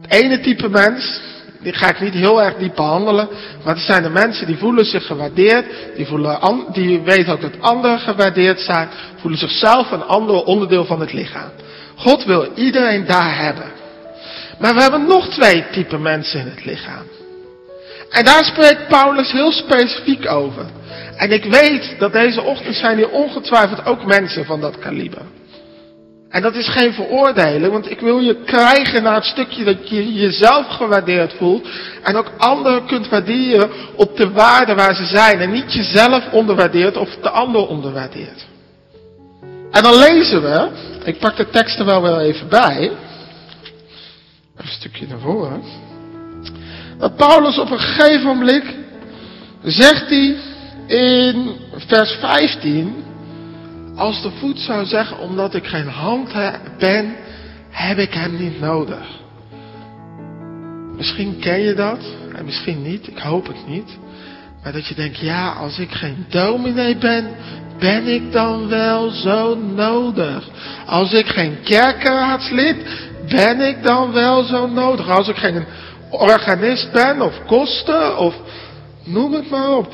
Het 0.00 0.12
ene 0.12 0.40
type 0.40 0.68
mens, 0.68 1.20
die 1.60 1.72
ga 1.72 1.88
ik 1.88 2.00
niet 2.00 2.14
heel 2.14 2.42
erg 2.42 2.56
diep 2.56 2.74
behandelen, 2.74 3.28
maar 3.64 3.74
het 3.74 3.84
zijn 3.84 4.02
de 4.02 4.10
mensen 4.10 4.46
die 4.46 4.56
voelen 4.56 4.84
zich 4.84 5.06
gewaardeerd, 5.06 5.66
die, 5.96 6.06
voelen, 6.06 6.66
die 6.72 7.00
weten 7.00 7.32
ook 7.32 7.40
dat 7.40 7.60
anderen 7.60 7.98
gewaardeerd 7.98 8.60
zijn, 8.60 8.88
voelen 9.20 9.38
zichzelf 9.38 9.90
een 9.90 10.02
ander 10.02 10.44
onderdeel 10.44 10.84
van 10.84 11.00
het 11.00 11.12
lichaam. 11.12 11.50
God 11.96 12.24
wil 12.24 12.48
iedereen 12.54 13.06
daar 13.06 13.44
hebben. 13.44 13.70
Maar 14.58 14.74
we 14.74 14.80
hebben 14.80 15.06
nog 15.06 15.28
twee 15.28 15.64
type 15.70 15.98
mensen 15.98 16.40
in 16.40 16.46
het 16.46 16.64
lichaam. 16.64 17.21
En 18.12 18.24
daar 18.24 18.44
spreekt 18.44 18.88
Paulus 18.88 19.32
heel 19.32 19.52
specifiek 19.52 20.30
over. 20.30 20.66
En 21.16 21.32
ik 21.32 21.44
weet 21.44 21.94
dat 21.98 22.12
deze 22.12 22.42
ochtend 22.42 22.74
zijn 22.74 22.96
hier 22.96 23.10
ongetwijfeld 23.10 23.86
ook 23.86 24.04
mensen 24.04 24.44
van 24.44 24.60
dat 24.60 24.78
kaliber. 24.78 25.22
En 26.28 26.42
dat 26.42 26.54
is 26.54 26.68
geen 26.68 26.92
veroordeling, 26.92 27.72
want 27.72 27.90
ik 27.90 28.00
wil 28.00 28.18
je 28.18 28.42
krijgen 28.44 29.02
naar 29.02 29.14
het 29.14 29.24
stukje 29.24 29.64
dat 29.64 29.88
je 29.88 30.12
jezelf 30.12 30.66
gewaardeerd 30.66 31.32
voelt. 31.32 31.68
En 32.02 32.16
ook 32.16 32.30
anderen 32.38 32.86
kunt 32.86 33.08
waarderen 33.08 33.70
op 33.96 34.16
de 34.16 34.30
waarde 34.30 34.74
waar 34.74 34.94
ze 34.94 35.04
zijn. 35.04 35.40
En 35.40 35.50
niet 35.50 35.72
jezelf 35.72 36.32
onderwaardeert 36.32 36.96
of 36.96 37.16
de 37.22 37.30
ander 37.30 37.66
onderwaardeert. 37.66 38.46
En 39.70 39.82
dan 39.82 39.98
lezen 39.98 40.42
we, 40.42 40.70
ik 41.04 41.18
pak 41.18 41.36
de 41.36 41.50
teksten 41.50 41.86
wel 41.86 42.02
wel 42.02 42.20
even 42.20 42.48
bij. 42.48 42.90
Een 44.56 44.68
stukje 44.68 45.06
naar 45.06 45.18
voren. 45.18 45.62
Paulus 47.10 47.58
op 47.58 47.70
een 47.70 47.78
gegeven 47.78 48.26
moment 48.26 48.64
zegt 49.62 50.08
hij 50.08 50.36
in 50.86 51.50
vers 51.76 52.10
15. 52.10 52.94
Als 53.96 54.22
de 54.22 54.30
voet 54.30 54.58
zou 54.58 54.86
zeggen, 54.86 55.18
omdat 55.18 55.54
ik 55.54 55.66
geen 55.66 55.88
hand 55.88 56.32
ben, 56.78 57.14
heb 57.70 57.98
ik 57.98 58.14
hem 58.14 58.36
niet 58.36 58.60
nodig. 58.60 59.20
Misschien 60.96 61.38
ken 61.38 61.60
je 61.60 61.74
dat, 61.74 61.98
en 62.34 62.44
misschien 62.44 62.82
niet, 62.82 63.06
ik 63.06 63.18
hoop 63.18 63.46
het 63.46 63.66
niet. 63.66 63.98
Maar 64.62 64.72
dat 64.72 64.86
je 64.86 64.94
denkt, 64.94 65.18
ja, 65.18 65.52
als 65.52 65.78
ik 65.78 65.90
geen 65.90 66.26
dominee 66.28 66.96
ben, 66.96 67.30
ben 67.78 68.06
ik 68.06 68.32
dan 68.32 68.68
wel 68.68 69.10
zo 69.10 69.54
nodig? 69.54 70.48
Als 70.86 71.12
ik 71.12 71.26
geen 71.26 71.56
kerkenraadslid, 71.64 72.76
ben 73.28 73.60
ik 73.60 73.82
dan 73.82 74.12
wel 74.12 74.42
zo 74.42 74.66
nodig? 74.66 75.08
Als 75.08 75.28
ik 75.28 75.36
geen 75.36 75.64
organist 76.12 76.92
ben, 76.92 77.22
of 77.22 77.44
koster, 77.46 78.16
of 78.16 78.34
noem 79.04 79.32
het 79.32 79.50
maar 79.50 79.76
op. 79.76 79.92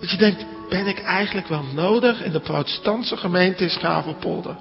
Dat 0.00 0.10
je 0.10 0.16
denkt, 0.16 0.44
ben 0.68 0.86
ik 0.86 1.02
eigenlijk 1.02 1.46
wel 1.46 1.64
nodig 1.74 2.24
in 2.24 2.32
de 2.32 2.40
protestantse 2.40 3.16
gemeente 3.16 3.62
in 3.62 3.70
Schavelpolder? 3.70 4.56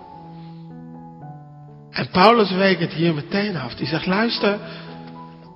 En 1.92 2.10
Paulus 2.12 2.52
week 2.52 2.80
het 2.80 2.94
hier 2.94 3.14
meteen 3.14 3.58
af. 3.58 3.76
Die 3.76 3.88
zegt, 3.88 4.06
luister, 4.06 4.60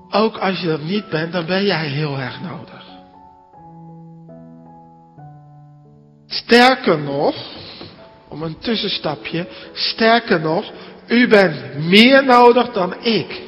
ook 0.09 0.37
als 0.37 0.59
je 0.59 0.67
dat 0.67 0.81
niet 0.81 1.09
bent, 1.09 1.31
dan 1.31 1.45
ben 1.45 1.63
jij 1.65 1.85
heel 1.85 2.17
erg 2.17 2.41
nodig. 2.41 2.85
Sterker 6.27 6.99
nog, 6.99 7.35
om 8.27 8.43
een 8.43 8.59
tussenstapje, 8.59 9.47
sterker 9.73 10.39
nog, 10.39 10.71
u 11.07 11.27
bent 11.27 11.77
meer 11.77 12.25
nodig 12.25 12.71
dan 12.71 13.03
ik. 13.03 13.41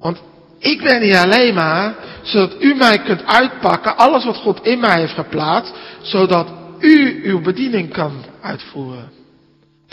Want 0.00 0.18
ik 0.58 0.82
ben 0.82 1.02
hier 1.02 1.18
alleen 1.18 1.54
maar, 1.54 1.94
zodat 2.22 2.62
u 2.62 2.74
mij 2.74 2.98
kunt 2.98 3.26
uitpakken, 3.26 3.96
alles 3.96 4.24
wat 4.24 4.36
God 4.36 4.66
in 4.66 4.80
mij 4.80 5.00
heeft 5.00 5.14
geplaatst, 5.14 5.74
zodat 6.02 6.48
u 6.78 7.20
uw 7.24 7.40
bediening 7.40 7.92
kan 7.92 8.24
uitvoeren. 8.42 9.10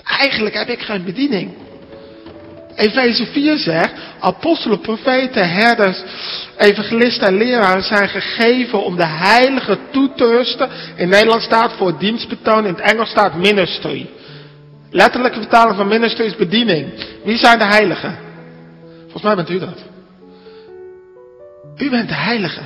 Eigenlijk 0.03 0.55
heb 0.55 0.67
ik 0.67 0.81
geen 0.81 1.03
bediening. 1.03 1.53
Efeze 2.75 3.25
4 3.25 3.57
zegt, 3.57 3.93
apostelen, 4.19 4.79
profeten, 4.79 5.49
herders, 5.49 6.03
evangelisten 6.57 7.27
en 7.27 7.37
leraren 7.37 7.83
zijn 7.83 8.09
gegeven 8.09 8.83
om 8.83 8.95
de 8.95 9.05
heilige 9.05 9.77
toe 9.91 10.11
te 10.15 10.25
rusten. 10.25 10.69
In 10.95 11.09
Nederland 11.09 11.41
staat 11.41 11.73
voor 11.73 11.97
dienstbetoon, 11.97 12.65
in 12.65 12.73
het 12.73 12.91
Engels 12.91 13.09
staat 13.09 13.35
ministry. 13.35 14.09
Letterlijke 14.91 15.39
vertaling 15.39 15.75
van 15.75 15.87
ministry 15.87 16.25
is 16.25 16.35
bediening. 16.35 16.93
Wie 17.23 17.37
zijn 17.37 17.57
de 17.57 17.65
heiligen? 17.65 18.17
Volgens 19.01 19.23
mij 19.23 19.35
bent 19.35 19.49
u 19.49 19.59
dat. 19.59 19.94
U 21.77 21.89
bent 21.89 22.07
de 22.07 22.15
heilige. 22.15 22.61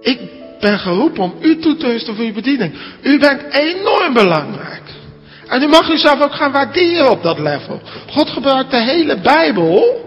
Ik 0.00 0.20
ben 0.60 0.78
geroepen 0.78 1.22
om 1.22 1.34
u 1.40 1.58
toe 1.58 1.76
te 1.76 1.86
rusten 1.86 2.16
voor 2.16 2.24
uw 2.24 2.32
bediening. 2.32 2.74
U 3.02 3.18
bent 3.18 3.42
enorm 3.52 4.12
belangrijk. 4.12 4.82
En 5.48 5.62
u 5.62 5.66
mag 5.66 5.90
uzelf 5.90 6.22
ook 6.22 6.34
gaan 6.34 6.52
waarderen 6.52 7.10
op 7.10 7.22
dat 7.22 7.38
level. 7.38 7.80
God 8.10 8.30
gebruikt 8.30 8.70
de 8.70 8.82
hele 8.82 9.20
Bijbel 9.20 10.02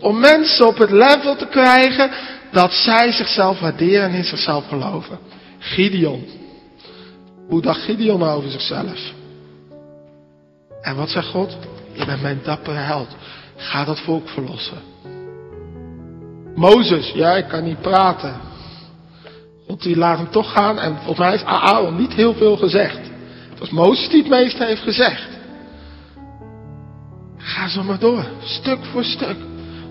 om 0.00 0.20
mensen 0.20 0.66
op 0.66 0.78
het 0.78 0.90
level 0.90 1.36
te 1.36 1.46
krijgen 1.46 2.10
dat 2.52 2.72
zij 2.72 3.12
zichzelf 3.12 3.60
waarderen 3.60 4.10
en 4.10 4.14
in 4.14 4.24
zichzelf 4.24 4.68
geloven. 4.68 5.18
Gideon. 5.58 6.24
Hoe 7.48 7.62
dacht 7.62 7.80
Gideon 7.80 8.22
over 8.22 8.50
zichzelf? 8.50 9.12
En 10.82 10.96
wat 10.96 11.10
zegt 11.10 11.28
God? 11.28 11.56
Je 11.92 12.04
bent 12.04 12.22
mijn 12.22 12.40
dappere 12.42 12.76
held. 12.76 13.08
Ga 13.56 13.84
dat 13.84 14.00
volk 14.00 14.28
verlossen. 14.28 14.78
Mozes, 16.54 17.10
ja, 17.14 17.36
ik 17.36 17.48
kan 17.48 17.64
niet 17.64 17.80
praten. 17.80 18.34
God 19.66 19.82
die 19.82 19.96
laat 19.96 20.18
hem 20.18 20.30
toch 20.30 20.52
gaan 20.52 20.78
en 20.78 20.96
volgens 20.96 21.18
mij 21.18 21.34
is 21.34 21.44
Aaron 21.44 21.96
niet 21.96 22.12
heel 22.12 22.34
veel 22.34 22.56
gezegd. 22.56 22.98
Het 23.50 23.58
was 23.58 23.70
Mozes 23.70 24.08
die 24.08 24.20
het 24.20 24.30
meeste 24.30 24.64
heeft 24.64 24.82
gezegd. 24.82 25.28
Ga 27.36 27.68
zo 27.68 27.82
maar 27.82 27.98
door, 27.98 28.24
stuk 28.42 28.78
voor 28.92 29.04
stuk. 29.04 29.36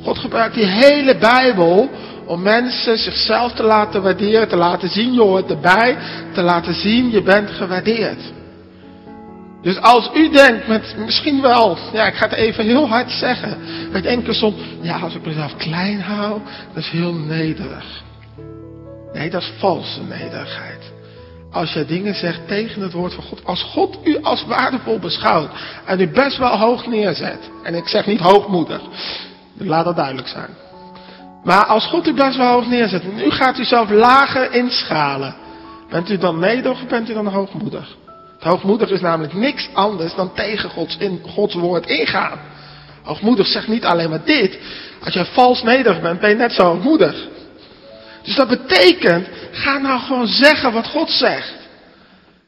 God 0.03 0.17
gebruikt 0.17 0.55
die 0.55 0.65
hele 0.65 1.17
Bijbel 1.17 1.89
om 2.25 2.41
mensen 2.41 2.97
zichzelf 2.97 3.53
te 3.53 3.63
laten 3.63 4.01
waarderen, 4.01 4.47
te 4.47 4.55
laten 4.55 4.89
zien, 4.89 5.13
je 5.13 5.21
hoort 5.21 5.49
erbij, 5.49 5.97
te 6.33 6.41
laten 6.41 6.73
zien, 6.73 7.09
je 7.09 7.21
bent 7.21 7.49
gewaardeerd. 7.49 8.19
Dus 9.61 9.81
als 9.81 10.09
u 10.13 10.29
denkt 10.29 10.67
met 10.67 10.95
misschien 10.97 11.41
wel, 11.41 11.77
ja 11.93 12.05
ik 12.05 12.13
ga 12.13 12.25
het 12.25 12.37
even 12.37 12.65
heel 12.65 12.87
hard 12.87 13.11
zeggen, 13.11 13.57
met 13.91 14.05
enkele 14.05 14.33
soms, 14.33 14.55
ja 14.81 14.99
als 14.99 15.15
ik 15.15 15.25
mezelf 15.25 15.55
klein 15.55 16.01
hou, 16.01 16.41
dat 16.73 16.83
is 16.83 16.89
heel 16.89 17.13
nederig. 17.13 18.03
Nee, 19.13 19.29
dat 19.29 19.41
is 19.41 19.51
valse 19.57 20.03
nederigheid. 20.03 20.91
Als 21.51 21.73
je 21.73 21.85
dingen 21.85 22.15
zegt 22.15 22.47
tegen 22.47 22.81
het 22.81 22.93
woord 22.93 23.13
van 23.13 23.23
God, 23.23 23.45
als 23.45 23.63
God 23.63 23.97
u 24.03 24.17
als 24.21 24.45
waardevol 24.45 24.99
beschouwt 24.99 25.49
en 25.85 25.99
u 25.99 26.07
best 26.07 26.37
wel 26.37 26.57
hoog 26.57 26.87
neerzet, 26.87 27.49
en 27.63 27.75
ik 27.75 27.87
zeg 27.87 28.05
niet 28.05 28.19
hoogmoedig, 28.19 28.81
laat 29.57 29.85
dat 29.85 29.95
duidelijk 29.95 30.27
zijn. 30.27 30.49
Maar 31.43 31.65
als 31.65 31.85
God 31.85 32.07
u 32.07 32.13
best 32.13 32.37
wel 32.37 32.51
hoog 32.51 32.67
neerzet 32.67 33.03
en 33.03 33.25
u 33.25 33.31
gaat 33.31 33.59
u 33.59 33.63
zelf 33.63 33.89
lager 33.89 34.53
inschalen, 34.53 35.35
bent 35.89 36.09
u 36.09 36.17
dan 36.17 36.39
nederig 36.39 36.81
of 36.81 36.87
bent 36.87 37.09
u 37.09 37.13
dan 37.13 37.27
hoogmoedig? 37.27 37.97
Hoogmoedig 38.39 38.89
is 38.89 39.01
namelijk 39.01 39.33
niks 39.33 39.69
anders 39.73 40.15
dan 40.15 40.33
tegen 40.33 40.69
Gods, 40.69 40.97
in, 40.97 41.21
Gods 41.27 41.53
woord 41.53 41.87
ingaan. 41.87 42.39
Hoogmoedig 43.03 43.47
zegt 43.47 43.67
niet 43.67 43.85
alleen 43.85 44.09
maar 44.09 44.25
dit. 44.25 44.59
Als 45.03 45.13
je 45.13 45.25
vals 45.25 45.63
nederig 45.63 46.01
bent, 46.01 46.19
ben 46.19 46.29
je 46.29 46.35
net 46.35 46.51
zo 46.51 46.63
hoogmoedig. 46.63 47.27
Dus 48.23 48.35
dat 48.35 48.47
betekent, 48.47 49.27
ga 49.51 49.77
nou 49.77 49.99
gewoon 49.99 50.27
zeggen 50.27 50.73
wat 50.73 50.87
God 50.87 51.11
zegt. 51.11 51.53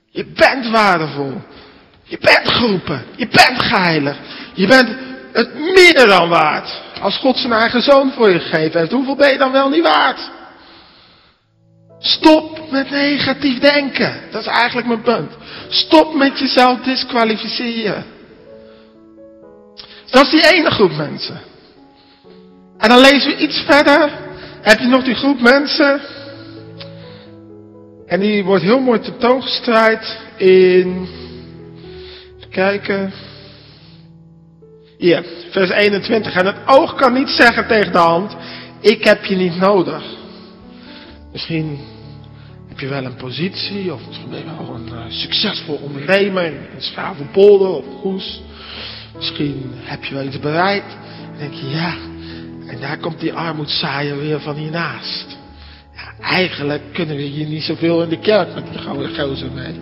Je 0.09 0.25
bent 0.25 0.69
waardevol. 0.69 1.41
Je 2.03 2.17
bent 2.17 2.51
geroepen. 2.51 3.05
Je 3.15 3.27
bent 3.27 3.61
geheilig. 3.61 4.17
Je 4.53 4.67
bent 4.67 4.89
het 5.31 5.53
meer 5.55 6.07
dan 6.07 6.29
waard. 6.29 6.81
Als 7.01 7.17
God 7.17 7.37
zijn 7.37 7.53
eigen 7.53 7.81
zoon 7.81 8.11
voor 8.11 8.29
je 8.29 8.39
gegeven 8.39 8.79
heeft, 8.79 8.91
hoeveel 8.91 9.15
ben 9.15 9.31
je 9.31 9.37
dan 9.37 9.51
wel 9.51 9.69
niet 9.69 9.83
waard? 9.83 10.29
Stop 12.01 12.71
met 12.71 12.89
negatief 12.89 13.59
denken. 13.59 14.19
Dat 14.31 14.41
is 14.41 14.47
eigenlijk 14.47 14.87
mijn 14.87 15.01
punt. 15.01 15.31
Stop 15.69 16.15
met 16.15 16.39
jezelf 16.39 16.79
disqualificeren. 16.79 18.05
Dat 20.09 20.25
is 20.25 20.31
die 20.31 20.53
ene 20.53 20.71
groep 20.71 20.91
mensen. 20.91 21.41
En 22.77 22.89
dan 22.89 22.99
lezen 22.99 23.29
we 23.29 23.37
iets 23.37 23.63
verder. 23.67 24.11
Heb 24.61 24.79
je 24.79 24.87
nog 24.87 25.03
die 25.03 25.15
groep 25.15 25.41
mensen. 25.41 26.01
En 28.07 28.19
die 28.19 28.43
wordt 28.43 28.63
heel 28.63 28.79
mooi 28.79 28.99
tentoongesteld 28.99 30.17
in. 30.37 31.07
Even 32.37 32.49
kijken. 32.49 33.13
Ja, 34.97 35.23
vers 35.51 35.69
21. 35.69 36.33
En 36.33 36.45
het 36.45 36.57
oog 36.65 36.95
kan 36.95 37.13
niet 37.13 37.29
zeggen 37.29 37.67
tegen 37.67 37.91
de 37.91 37.97
hand: 37.97 38.35
Ik 38.79 39.03
heb 39.03 39.25
je 39.25 39.35
niet 39.35 39.57
nodig. 39.57 40.19
Misschien 41.31 41.79
heb 42.67 42.79
je 42.79 42.87
wel 42.87 43.05
een 43.05 43.15
positie, 43.15 43.93
of 43.93 44.07
misschien 44.07 44.29
ben 44.29 44.39
je 44.39 44.45
wel 44.45 44.75
een 44.75 44.87
uh, 44.87 45.03
succesvol 45.07 45.75
ondernemer 45.75 46.45
in 46.45 46.57
Schavenpolder 46.77 47.69
of 47.69 47.85
Goes. 48.01 48.41
Misschien 49.15 49.71
heb 49.75 50.03
je 50.03 50.13
wel 50.13 50.25
iets 50.25 50.39
bereikt. 50.39 50.97
En 51.31 51.37
denk 51.37 51.53
je, 51.53 51.69
ja, 51.69 51.95
en 52.67 52.79
daar 52.79 52.97
komt 52.97 53.19
die 53.19 53.33
armoedzaaier 53.33 54.17
weer 54.17 54.39
van 54.39 54.55
hiernaast. 54.55 55.37
Ja, 55.95 56.25
eigenlijk 56.25 56.81
kunnen 56.93 57.15
we 57.15 57.21
hier 57.21 57.47
niet 57.47 57.63
zoveel 57.63 58.03
in 58.03 58.09
de 58.09 58.19
kerk 58.19 58.53
met 58.53 58.63
die 58.71 58.79
gouden 58.79 59.15
gozer 59.15 59.51
mee. 59.51 59.79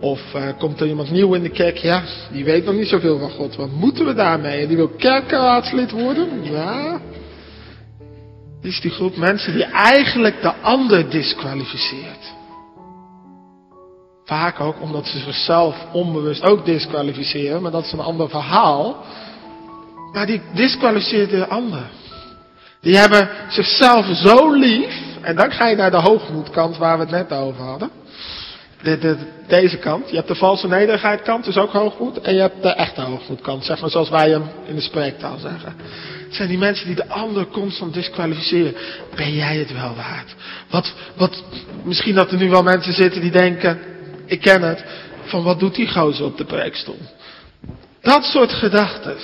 Of 0.00 0.20
uh, 0.34 0.48
komt 0.58 0.80
er 0.80 0.86
iemand 0.86 1.10
nieuw 1.10 1.34
in 1.34 1.42
de 1.42 1.50
kerk? 1.50 1.76
Ja, 1.76 2.02
die 2.32 2.44
weet 2.44 2.64
nog 2.64 2.74
niet 2.74 2.88
zoveel 2.88 3.18
van 3.18 3.30
God. 3.30 3.56
Wat 3.56 3.70
moeten 3.70 4.06
we 4.06 4.14
daarmee? 4.14 4.62
En 4.62 4.68
die 4.68 4.76
wil 4.76 4.88
kerkraadslid 4.88 5.90
worden? 5.90 6.28
Ja. 6.42 7.00
Is 8.66 8.80
die 8.80 8.90
groep 8.90 9.16
mensen 9.16 9.52
die 9.52 9.64
eigenlijk 9.64 10.42
de 10.42 10.52
ander 10.54 11.10
disqualificeert. 11.10 12.34
Vaak 14.24 14.60
ook 14.60 14.80
omdat 14.80 15.06
ze 15.06 15.18
zichzelf 15.18 15.76
onbewust 15.92 16.42
ook 16.42 16.64
disqualificeren, 16.64 17.62
maar 17.62 17.70
dat 17.70 17.84
is 17.84 17.92
een 17.92 18.00
ander 18.00 18.28
verhaal. 18.28 19.04
Maar 20.12 20.26
die 20.26 20.40
disqualificeert 20.54 21.30
de 21.30 21.46
ander. 21.46 21.82
Die 22.80 22.96
hebben 22.96 23.30
zichzelf 23.48 24.06
zo 24.16 24.52
lief, 24.52 24.94
en 25.20 25.36
dan 25.36 25.52
ga 25.52 25.66
je 25.66 25.76
naar 25.76 25.90
de 25.90 26.00
hoogmoedkant 26.00 26.76
waar 26.76 26.98
we 26.98 27.02
het 27.02 27.12
net 27.12 27.32
over 27.32 27.62
hadden. 27.62 27.90
De, 28.82 28.98
de, 28.98 29.16
deze 29.46 29.78
kant. 29.78 30.10
Je 30.10 30.16
hebt 30.16 30.28
de 30.28 30.34
valse 30.34 30.68
nederigheid 30.68 31.22
kant, 31.22 31.44
dus 31.44 31.56
ook 31.56 31.72
hoogmoed. 31.72 32.20
En 32.20 32.34
je 32.34 32.40
hebt 32.40 32.62
de 32.62 32.74
echte 32.74 33.00
hoogmoedkant, 33.00 33.64
zeg 33.64 33.80
maar 33.80 33.90
zoals 33.90 34.10
wij 34.10 34.30
hem 34.30 34.44
in 34.64 34.74
de 34.74 34.80
spreektaal 34.80 35.38
zeggen. 35.38 35.74
Zijn 36.36 36.48
die 36.48 36.58
mensen 36.58 36.86
die 36.86 36.94
de 36.94 37.08
ander 37.08 37.46
constant 37.46 37.94
disqualificeren. 37.94 38.74
Ben 39.14 39.34
jij 39.34 39.56
het 39.56 39.72
wel 39.72 39.94
waard? 39.94 40.34
Wat, 40.70 40.94
wat, 41.16 41.42
misschien 41.84 42.14
dat 42.14 42.32
er 42.32 42.38
nu 42.38 42.50
wel 42.50 42.62
mensen 42.62 42.92
zitten 42.92 43.20
die 43.20 43.30
denken, 43.30 43.78
ik 44.26 44.40
ken 44.40 44.62
het, 44.62 44.84
van 45.24 45.42
wat 45.42 45.60
doet 45.60 45.74
die 45.74 45.88
gozer 45.88 46.24
op 46.24 46.36
de 46.36 46.44
preekstoel? 46.44 46.98
Dat 48.00 48.24
soort 48.24 48.52
gedachten. 48.52 49.16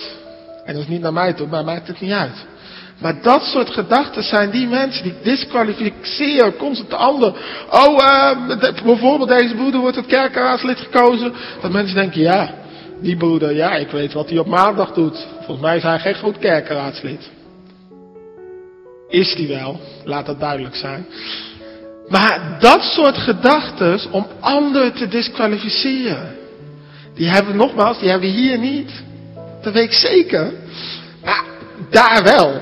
En 0.65 0.75
dat 0.75 0.83
is 0.83 0.89
niet 0.89 1.01
naar 1.01 1.13
mij 1.13 1.33
toe, 1.33 1.47
maar 1.47 1.65
maakt 1.65 1.87
het 1.87 2.01
niet 2.01 2.13
uit. 2.13 2.47
Maar 2.99 3.23
dat 3.23 3.43
soort 3.43 3.71
gedachten 3.71 4.23
zijn 4.23 4.51
die 4.51 4.67
mensen 4.67 5.03
die 5.03 5.15
disqualificeren 5.23 6.57
constant 6.57 6.91
de 6.91 6.97
ander. 6.97 7.35
Oh, 7.71 7.99
uh, 7.99 8.85
bijvoorbeeld 8.85 9.29
deze 9.29 9.55
broeder 9.55 9.81
wordt 9.81 9.97
het 9.97 10.07
kerkraadslid 10.07 10.79
gekozen. 10.79 11.33
Dat 11.61 11.73
mensen 11.73 11.97
denken, 11.97 12.21
ja, 12.21 12.55
die 13.03 13.17
broeder, 13.17 13.55
ja, 13.55 13.75
ik 13.75 13.91
weet 13.91 14.13
wat 14.13 14.29
hij 14.29 14.39
op 14.39 14.47
maandag 14.47 14.93
doet. 14.93 15.27
Volgens 15.37 15.61
mij 15.61 15.77
is 15.77 15.83
hij 15.83 15.99
geen 15.99 16.15
goed 16.15 16.39
kerkraadslid. 16.39 17.31
Is 19.09 19.35
die 19.35 19.49
wel, 19.49 19.81
laat 20.05 20.27
dat 20.27 20.41
duidelijk 20.41 20.75
zijn. 20.75 21.07
Maar 22.09 22.57
dat 22.61 22.83
soort 22.83 23.17
gedachten 23.17 24.01
om 24.11 24.27
anderen 24.41 24.93
te 24.93 25.09
disqualificeren. 25.09 26.37
Die 27.15 27.29
hebben 27.29 27.53
we 27.53 27.59
nogmaals, 27.59 27.99
die 27.99 28.11
hebben 28.11 28.31
we 28.31 28.37
hier 28.37 28.59
niet. 28.59 29.03
Dat 29.63 29.73
weet 29.73 29.85
ik 29.85 29.93
zeker. 29.93 30.53
Maar 31.25 31.45
daar 31.91 32.23
wel. 32.23 32.61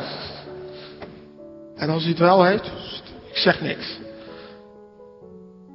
En 1.76 1.88
als 1.88 2.05
u 2.05 2.09
het 2.09 2.18
wel 2.18 2.44
heeft, 2.44 2.66
ik 3.31 3.37
zeg 3.37 3.61
niks. 3.61 3.98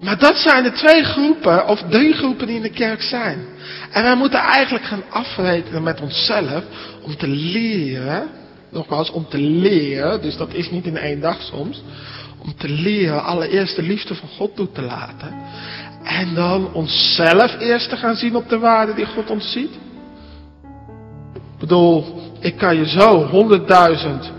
Maar 0.01 0.19
dat 0.19 0.37
zijn 0.37 0.63
de 0.63 0.71
twee 0.71 1.03
groepen, 1.03 1.67
of 1.67 1.83
drie 1.89 2.13
groepen 2.13 2.47
die 2.47 2.55
in 2.55 2.61
de 2.61 2.69
kerk 2.69 3.01
zijn. 3.01 3.45
En 3.91 4.03
wij 4.03 4.15
moeten 4.15 4.39
eigenlijk 4.39 4.85
gaan 4.85 5.03
afrekenen 5.09 5.83
met 5.83 6.01
onszelf 6.01 6.63
om 7.03 7.17
te 7.17 7.27
leren, 7.27 8.29
nogmaals, 8.71 9.11
om 9.11 9.27
te 9.29 9.37
leren, 9.37 10.21
dus 10.21 10.37
dat 10.37 10.53
is 10.53 10.71
niet 10.71 10.85
in 10.85 10.97
één 10.97 11.21
dag 11.21 11.41
soms, 11.41 11.83
om 12.37 12.55
te 12.57 12.69
leren 12.69 13.23
allereerst 13.23 13.75
de 13.75 13.81
liefde 13.81 14.15
van 14.15 14.29
God 14.29 14.55
toe 14.55 14.71
te 14.71 14.81
laten. 14.81 15.33
En 16.03 16.33
dan 16.33 16.73
onszelf 16.73 17.59
eerst 17.59 17.89
te 17.89 17.97
gaan 17.97 18.15
zien 18.15 18.35
op 18.35 18.49
de 18.49 18.59
waarde 18.59 18.93
die 18.93 19.05
God 19.05 19.29
ons 19.29 19.51
ziet. 19.51 19.73
Ik 21.33 21.59
bedoel, 21.59 22.21
ik 22.39 22.57
kan 22.57 22.75
je 22.75 22.87
zo 22.87 23.25
honderdduizend 23.27 24.31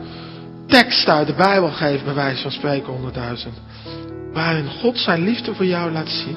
teksten 0.67 1.15
uit 1.15 1.27
de 1.27 1.35
Bijbel 1.35 1.71
geven, 1.71 2.05
bij 2.05 2.15
wijze 2.15 2.43
van 2.43 2.51
spreken 2.51 2.93
honderdduizend. 2.93 3.55
Waarin 4.37 4.71
God 4.71 4.99
zijn 4.99 5.23
liefde 5.23 5.55
voor 5.55 5.65
jou 5.65 5.93
laat 5.93 6.09
zien. 6.09 6.37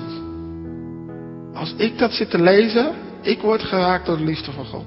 Als 1.53 1.73
ik 1.77 1.97
dat 1.97 2.13
zit 2.13 2.29
te 2.29 2.41
lezen, 2.41 2.93
ik 3.21 3.41
word 3.41 3.63
geraakt 3.63 4.05
door 4.05 4.17
de 4.17 4.23
liefde 4.23 4.51
van 4.51 4.65
God. 4.65 4.85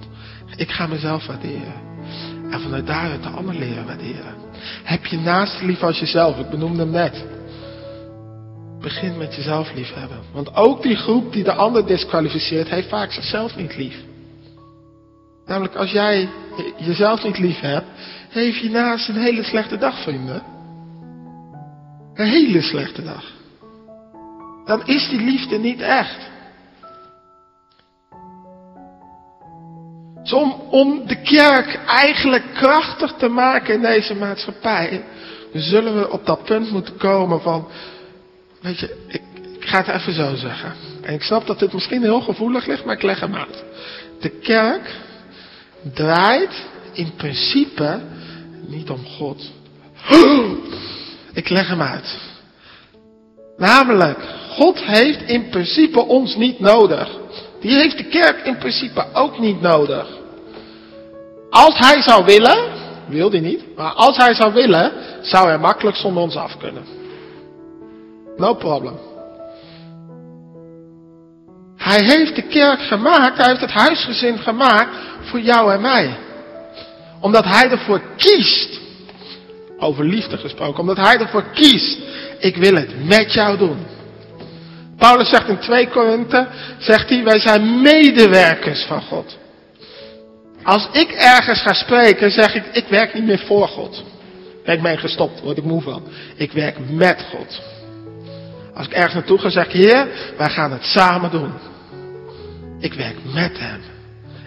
Ik 0.57 0.71
ga 0.71 0.87
mezelf 0.87 1.27
waarderen. 1.27 1.75
En 2.51 2.61
vanuit 2.61 2.87
daaruit 2.87 3.23
de 3.23 3.29
ander 3.29 3.55
leren 3.55 3.87
waarderen. 3.87 4.35
Heb 4.83 5.07
je 5.07 5.19
naast 5.19 5.63
lief 5.63 5.83
als 5.83 5.99
jezelf. 5.99 6.39
Ik 6.39 6.51
benoemde 6.51 6.83
hem 6.83 6.91
net. 6.91 7.25
Begin 8.81 9.19
met 9.19 9.35
jezelf 9.35 9.75
lief 9.75 9.95
hebben. 9.95 10.19
Want 10.33 10.55
ook 10.55 10.83
die 10.83 10.97
groep 10.97 11.33
die 11.33 11.45
de 11.45 11.53
ander 11.53 11.87
disqualificeert, 11.87 12.69
heeft 12.69 12.89
vaak 12.89 13.13
zichzelf 13.13 13.57
niet 13.57 13.77
lief. 13.77 13.97
Namelijk 15.47 15.75
als 15.75 15.91
jij 15.91 16.29
jezelf 16.77 17.25
niet 17.25 17.39
lief 17.39 17.61
hebt, 17.61 17.87
heeft 18.29 18.59
je 18.59 18.71
naast 18.71 19.09
een 19.09 19.23
hele 19.23 19.43
slechte 19.43 19.79
dag, 19.79 20.03
vrienden. 20.03 20.43
Een 22.15 22.27
hele 22.27 22.63
slechte 22.63 23.03
dag. 23.03 23.25
Dan 24.65 24.87
is 24.87 25.09
die 25.09 25.21
liefde 25.21 25.59
niet 25.59 25.81
echt. 25.81 26.31
Dus 30.23 30.33
om, 30.33 30.53
om 30.71 31.07
de 31.07 31.23
kerk 31.23 31.81
eigenlijk 31.87 32.45
krachtig 32.55 33.13
te 33.13 33.29
maken 33.29 33.75
in 33.75 33.81
deze 33.81 34.15
maatschappij, 34.15 35.05
zullen 35.53 35.99
we 35.99 36.11
op 36.11 36.27
dat 36.27 36.45
punt 36.45 36.71
moeten 36.71 36.97
komen 36.97 37.41
van, 37.41 37.69
weet 38.61 38.79
je, 38.79 39.05
ik, 39.09 39.23
ik 39.59 39.65
ga 39.65 39.79
het 39.79 39.89
even 39.89 40.13
zo 40.13 40.35
zeggen. 40.35 40.73
En 41.03 41.15
ik 41.15 41.23
snap 41.23 41.47
dat 41.47 41.59
dit 41.59 41.73
misschien 41.73 42.03
heel 42.03 42.21
gevoelig 42.21 42.67
ligt, 42.67 42.85
maar 42.85 42.95
ik 42.95 43.03
leg 43.03 43.21
hem 43.21 43.35
uit. 43.35 43.65
De 44.21 44.29
kerk 44.29 44.97
draait 45.95 46.67
in 46.93 47.13
principe 47.17 48.01
niet 48.67 48.91
om 48.91 49.07
God. 49.07 49.51
Ik 51.35 51.49
leg 51.49 51.69
hem 51.69 51.83
uit. 51.83 52.19
Namelijk, 53.57 54.19
God 54.49 54.81
heeft 54.81 55.23
in 55.23 55.49
principe 55.49 56.01
ons 56.01 56.37
niet 56.37 56.61
nodig. 56.61 57.09
Die 57.61 57.77
heeft 57.77 57.97
de 57.97 58.05
kerk 58.05 58.47
in 58.47 58.59
principe 58.59 59.07
ook 59.13 59.39
niet 59.39 59.61
nodig. 59.61 60.07
Als 61.51 61.79
hij 61.79 62.03
zou 62.03 62.25
willen, 62.25 62.73
wil 63.07 63.31
hij 63.31 63.41
niet, 63.41 63.77
maar 63.77 63.93
als 63.93 64.17
hij 64.17 64.35
zou 64.35 64.53
willen, 64.53 64.93
zou 65.23 65.49
hij 65.49 65.59
makkelijk 65.59 65.97
zonder 65.97 66.23
ons 66.23 66.37
af 66.37 66.57
kunnen. 66.59 66.85
No 68.37 68.55
problem. 68.55 68.99
Hij 71.77 72.05
heeft 72.05 72.37
de 72.37 72.43
kerk 72.43 72.81
gemaakt, 72.81 73.37
hij 73.37 73.49
heeft 73.49 73.61
het 73.61 73.71
huisgezin 73.71 74.39
gemaakt 74.39 74.97
voor 75.23 75.41
jou 75.41 75.73
en 75.73 75.81
mij. 75.81 76.17
Omdat 77.21 77.45
hij 77.45 77.71
ervoor 77.71 78.01
kiest, 78.17 78.81
over 79.83 80.05
liefde 80.05 80.39
gesproken, 80.39 80.81
omdat 80.81 80.97
hij 80.97 81.19
ervoor 81.19 81.45
kiest, 81.55 81.99
ik 82.39 82.57
wil 82.57 82.75
het 82.75 83.05
met 83.05 83.33
jou 83.33 83.59
doen. 83.59 83.77
Paulus 84.99 85.29
zegt 85.29 85.49
in 85.49 85.59
2 85.59 85.89
Korinthe, 85.89 86.49
zegt 86.79 87.09
hij, 87.09 87.25
wij 87.25 87.39
zijn 87.39 87.83
medewerkers 87.83 88.85
van 88.85 89.03
God. 89.03 89.39
Als 90.63 90.89
ik 90.93 91.11
ergens 91.11 91.63
ga 91.63 91.73
spreken, 91.73 92.31
zeg 92.31 92.55
ik, 92.55 92.65
ik 92.73 92.87
werk 92.89 93.15
niet 93.15 93.25
meer 93.25 93.43
voor 93.47 93.69
God. 93.69 94.05
Ik 94.65 94.83
ben 94.83 94.99
gestopt, 94.99 95.41
word 95.41 95.59
ik 95.59 95.65
moe 95.65 95.83
van. 95.83 96.03
Ik 96.37 96.53
werk 96.53 96.77
met 96.91 97.25
God. 97.31 97.61
Als 98.75 98.87
ik 98.87 98.93
ergens 98.93 99.15
naartoe 99.15 99.39
ga, 99.39 99.51
zeg 99.51 99.67
ik, 99.67 99.73
Heer, 99.73 100.07
wij 100.37 100.51
gaan 100.51 100.73
het 100.73 100.85
samen 100.85 101.31
doen. 101.31 101.53
Ik 102.81 102.95
werk 102.95 103.17
met 103.25 103.59
Hem. 103.59 103.81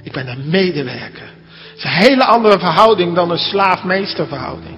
Ik 0.04 0.12
ben 0.12 0.28
een 0.28 0.50
medewerker. 0.50 1.34
Het 1.70 1.78
is 1.78 1.84
een 1.84 1.90
hele 1.90 2.26
andere 2.26 2.60
verhouding 2.60 3.16
dan 3.16 3.32
een 3.32 3.38
slaaf-meester 3.38 4.28
verhouding. 4.28 4.75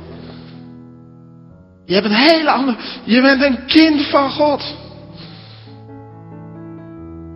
Je 1.88 1.93
hebt 1.93 2.06
een 2.06 2.12
hele 2.12 2.52
andere, 2.52 2.78
je 3.04 3.21
bent 3.21 3.43
een 3.43 3.65
kind 3.65 4.06
van 4.06 4.32
God. 4.32 4.76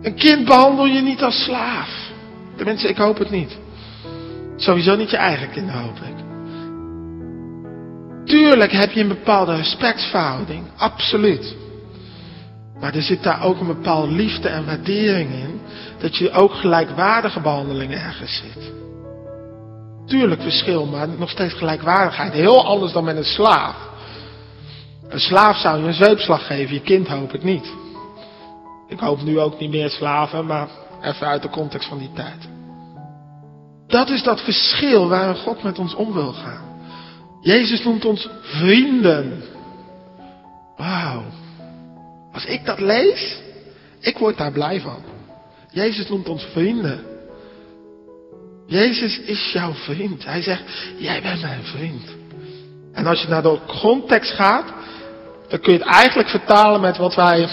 Een 0.02 0.14
kind 0.14 0.44
behandel 0.44 0.86
je 0.86 1.00
niet 1.00 1.22
als 1.22 1.42
slaaf. 1.42 2.10
Tenminste, 2.56 2.88
ik 2.88 2.96
hoop 2.96 3.18
het 3.18 3.30
niet. 3.30 3.58
Sowieso 4.56 4.96
niet 4.96 5.10
je 5.10 5.16
eigen 5.16 5.50
kinderen, 5.50 5.80
hoop 5.80 5.96
ik. 5.96 6.24
Tuurlijk 8.24 8.72
heb 8.72 8.90
je 8.90 9.00
een 9.00 9.08
bepaalde 9.08 9.56
respectverhouding, 9.56 10.64
absoluut. 10.76 11.56
Maar 12.80 12.94
er 12.94 13.02
zit 13.02 13.22
daar 13.22 13.42
ook 13.42 13.60
een 13.60 13.66
bepaalde 13.66 14.12
liefde 14.12 14.48
en 14.48 14.66
waardering 14.66 15.30
in, 15.30 15.60
dat 15.98 16.16
je 16.16 16.30
ook 16.30 16.52
gelijkwaardige 16.52 17.40
behandeling 17.40 17.92
ergens 17.92 18.42
zit. 18.42 18.72
Tuurlijk 20.06 20.42
verschil, 20.42 20.86
maar 20.86 21.08
nog 21.08 21.30
steeds 21.30 21.54
gelijkwaardigheid. 21.54 22.32
Heel 22.32 22.66
anders 22.66 22.92
dan 22.92 23.04
met 23.04 23.16
een 23.16 23.24
slaaf. 23.24 23.90
Een 25.12 25.20
slaaf 25.20 25.56
zou 25.56 25.80
je 25.80 25.86
een 25.86 25.94
zweepslag 25.94 26.46
geven, 26.46 26.74
je 26.74 26.80
kind 26.80 27.08
hoop 27.08 27.34
ik 27.34 27.42
niet. 27.42 27.72
Ik 28.88 28.98
hoop 28.98 29.22
nu 29.22 29.40
ook 29.40 29.60
niet 29.60 29.70
meer 29.70 29.90
slaven, 29.90 30.46
maar 30.46 30.68
even 31.02 31.26
uit 31.26 31.42
de 31.42 31.48
context 31.48 31.88
van 31.88 31.98
die 31.98 32.12
tijd. 32.14 32.48
Dat 33.86 34.08
is 34.08 34.22
dat 34.22 34.40
verschil 34.40 35.08
waar 35.08 35.34
God 35.34 35.62
met 35.62 35.78
ons 35.78 35.94
om 35.94 36.12
wil 36.12 36.32
gaan. 36.32 36.80
Jezus 37.40 37.84
noemt 37.84 38.04
ons 38.04 38.28
vrienden. 38.42 39.42
Wauw. 40.76 41.22
Als 42.32 42.44
ik 42.44 42.64
dat 42.64 42.80
lees, 42.80 43.38
ik 44.00 44.18
word 44.18 44.38
daar 44.38 44.52
blij 44.52 44.80
van. 44.80 45.02
Jezus 45.70 46.08
noemt 46.08 46.28
ons 46.28 46.44
vrienden. 46.44 47.04
Jezus 48.66 49.18
is 49.18 49.52
jouw 49.52 49.72
vriend. 49.72 50.24
Hij 50.24 50.42
zegt, 50.42 50.62
jij 50.98 51.22
bent 51.22 51.40
mijn 51.40 51.64
vriend. 51.64 52.04
En 52.92 53.06
als 53.06 53.22
je 53.22 53.28
naar 53.28 53.42
de 53.42 53.58
context 53.80 54.30
gaat, 54.30 54.81
dan 55.52 55.60
kun 55.60 55.72
je 55.72 55.78
het 55.78 55.88
eigenlijk 55.88 56.28
vertalen 56.28 56.80
met 56.80 56.96
wat 56.96 57.14
wij, 57.14 57.48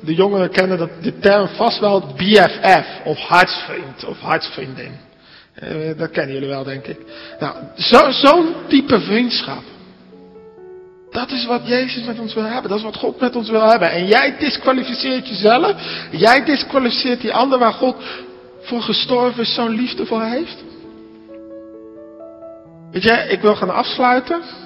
de 0.00 0.14
jongeren 0.14 0.50
kennen 0.50 0.78
dat, 0.78 0.90
de 1.02 1.18
term 1.18 1.48
vast 1.48 1.78
wel 1.78 2.00
BFF, 2.16 2.86
of 3.04 3.18
hartsvriend, 3.18 4.04
of 4.04 4.20
hartsvriendin. 4.20 4.96
Eh, 5.54 5.98
dat 5.98 6.10
kennen 6.10 6.34
jullie 6.34 6.48
wel, 6.48 6.64
denk 6.64 6.86
ik. 6.86 6.98
Nou, 7.38 7.56
zo'n 7.74 8.12
zo 8.12 8.54
type 8.68 9.00
vriendschap. 9.00 9.62
Dat 11.10 11.30
is 11.30 11.46
wat 11.46 11.66
Jezus 11.66 12.04
met 12.04 12.18
ons 12.18 12.34
wil 12.34 12.44
hebben. 12.44 12.70
Dat 12.70 12.78
is 12.78 12.84
wat 12.84 12.96
God 12.96 13.20
met 13.20 13.36
ons 13.36 13.50
wil 13.50 13.68
hebben. 13.68 13.90
En 13.90 14.06
jij 14.06 14.36
disqualificeert 14.38 15.28
jezelf. 15.28 15.72
Jij 16.10 16.44
disqualificeert 16.44 17.20
die 17.20 17.32
ander 17.32 17.58
waar 17.58 17.72
God 17.72 17.96
voor 18.60 18.82
gestorven 18.82 19.42
is, 19.42 19.54
zo'n 19.54 19.74
liefde 19.74 20.06
voor 20.06 20.22
heeft. 20.22 20.64
Weet 22.90 23.02
je, 23.02 23.26
ik 23.28 23.40
wil 23.40 23.56
gaan 23.56 23.74
afsluiten. 23.74 24.65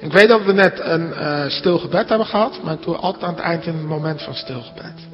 Ik 0.00 0.12
weet 0.12 0.28
dat 0.28 0.44
we 0.44 0.52
net 0.52 0.80
een 0.82 1.08
uh, 1.08 1.48
stil 1.48 1.78
gebed 1.78 2.08
hebben 2.08 2.26
gehad, 2.26 2.62
maar 2.62 2.74
ik 2.74 2.82
doe 2.82 2.96
altijd 2.96 3.24
aan 3.24 3.34
het 3.34 3.42
eind 3.42 3.66
een 3.66 3.86
moment 3.86 4.22
van 4.22 4.34
stilgebed. 4.34 5.08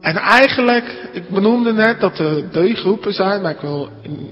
En 0.00 0.16
eigenlijk, 0.16 1.08
ik 1.12 1.28
benoemde 1.28 1.72
net 1.72 2.00
dat 2.00 2.18
er 2.18 2.50
drie 2.50 2.74
groepen 2.74 3.12
zijn, 3.12 3.42
maar 3.42 3.50
ik 3.50 3.60
wil 3.60 3.88
in 4.02 4.30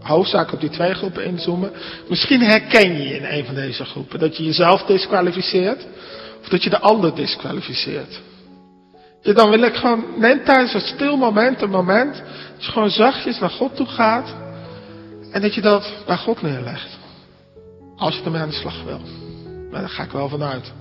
hoofdzaak 0.00 0.52
op 0.52 0.60
die 0.60 0.70
twee 0.70 0.94
groepen 0.94 1.24
inzoomen. 1.24 1.72
Misschien 2.08 2.40
herken 2.40 2.92
je 2.92 3.08
je 3.08 3.16
in 3.16 3.24
een 3.24 3.44
van 3.44 3.54
deze 3.54 3.84
groepen. 3.84 4.18
Dat 4.18 4.36
je 4.36 4.44
jezelf 4.44 4.82
disqualificeert, 4.82 5.86
of 6.40 6.48
dat 6.48 6.62
je 6.62 6.70
de 6.70 6.80
ander 6.80 7.14
disqualificeert. 7.14 8.20
Ja, 9.20 9.32
dan 9.32 9.50
wil 9.50 9.62
ik 9.62 9.74
gewoon, 9.74 10.04
neem 10.16 10.44
tijdens 10.44 10.74
een 10.74 10.80
stil 10.80 11.16
moment 11.16 11.62
een 11.62 11.70
moment, 11.70 12.14
dat 12.54 12.64
je 12.64 12.72
gewoon 12.72 12.90
zachtjes 12.90 13.38
naar 13.38 13.50
God 13.50 13.76
toe 13.76 13.86
gaat. 13.86 14.34
En 15.32 15.42
dat 15.42 15.54
je 15.54 15.60
dat 15.60 15.92
bij 16.06 16.16
God 16.16 16.42
neerlegt. 16.42 16.98
Als 17.96 18.16
je 18.16 18.22
ermee 18.22 18.40
aan 18.40 18.48
de 18.48 18.54
slag 18.54 18.84
wil. 18.84 19.00
Maar 19.70 19.80
daar 19.80 19.88
ga 19.88 20.02
ik 20.02 20.10
wel 20.10 20.28
vanuit. 20.28 20.72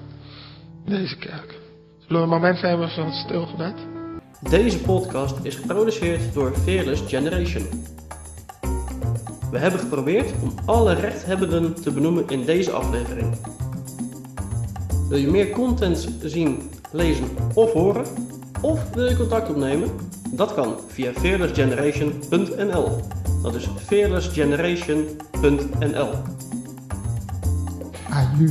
In 0.85 0.91
deze 0.91 1.17
kerk. 1.17 1.59
Zullen 2.07 2.21
we 2.21 2.27
moment 2.27 2.61
nemen 2.61 2.89
van 2.89 3.05
het 3.05 3.13
stilgebed? 3.13 3.75
Deze 4.49 4.79
podcast 4.79 5.45
is 5.45 5.55
geproduceerd 5.55 6.33
door 6.33 6.55
Fearless 6.55 7.01
Generation. 7.07 7.63
We 9.51 9.57
hebben 9.57 9.79
geprobeerd 9.79 10.33
om 10.41 10.53
alle 10.65 10.93
rechthebbenden 10.93 11.81
te 11.81 11.91
benoemen 11.91 12.27
in 12.27 12.45
deze 12.45 12.71
aflevering. 12.71 13.37
Wil 15.09 15.17
je 15.17 15.27
meer 15.27 15.49
content 15.49 16.17
zien, 16.21 16.69
lezen 16.91 17.27
of 17.53 17.71
horen? 17.71 18.05
Of 18.61 18.93
wil 18.93 19.05
je 19.05 19.17
contact 19.17 19.49
opnemen? 19.49 19.89
Dat 20.31 20.53
kan 20.53 20.75
via 20.87 21.13
fearlessgeneration.nl. 21.13 22.99
Dat 23.41 23.55
is 23.55 23.67
fearlessgeneration.nl. 23.85 26.09
Ayu. 28.15 28.47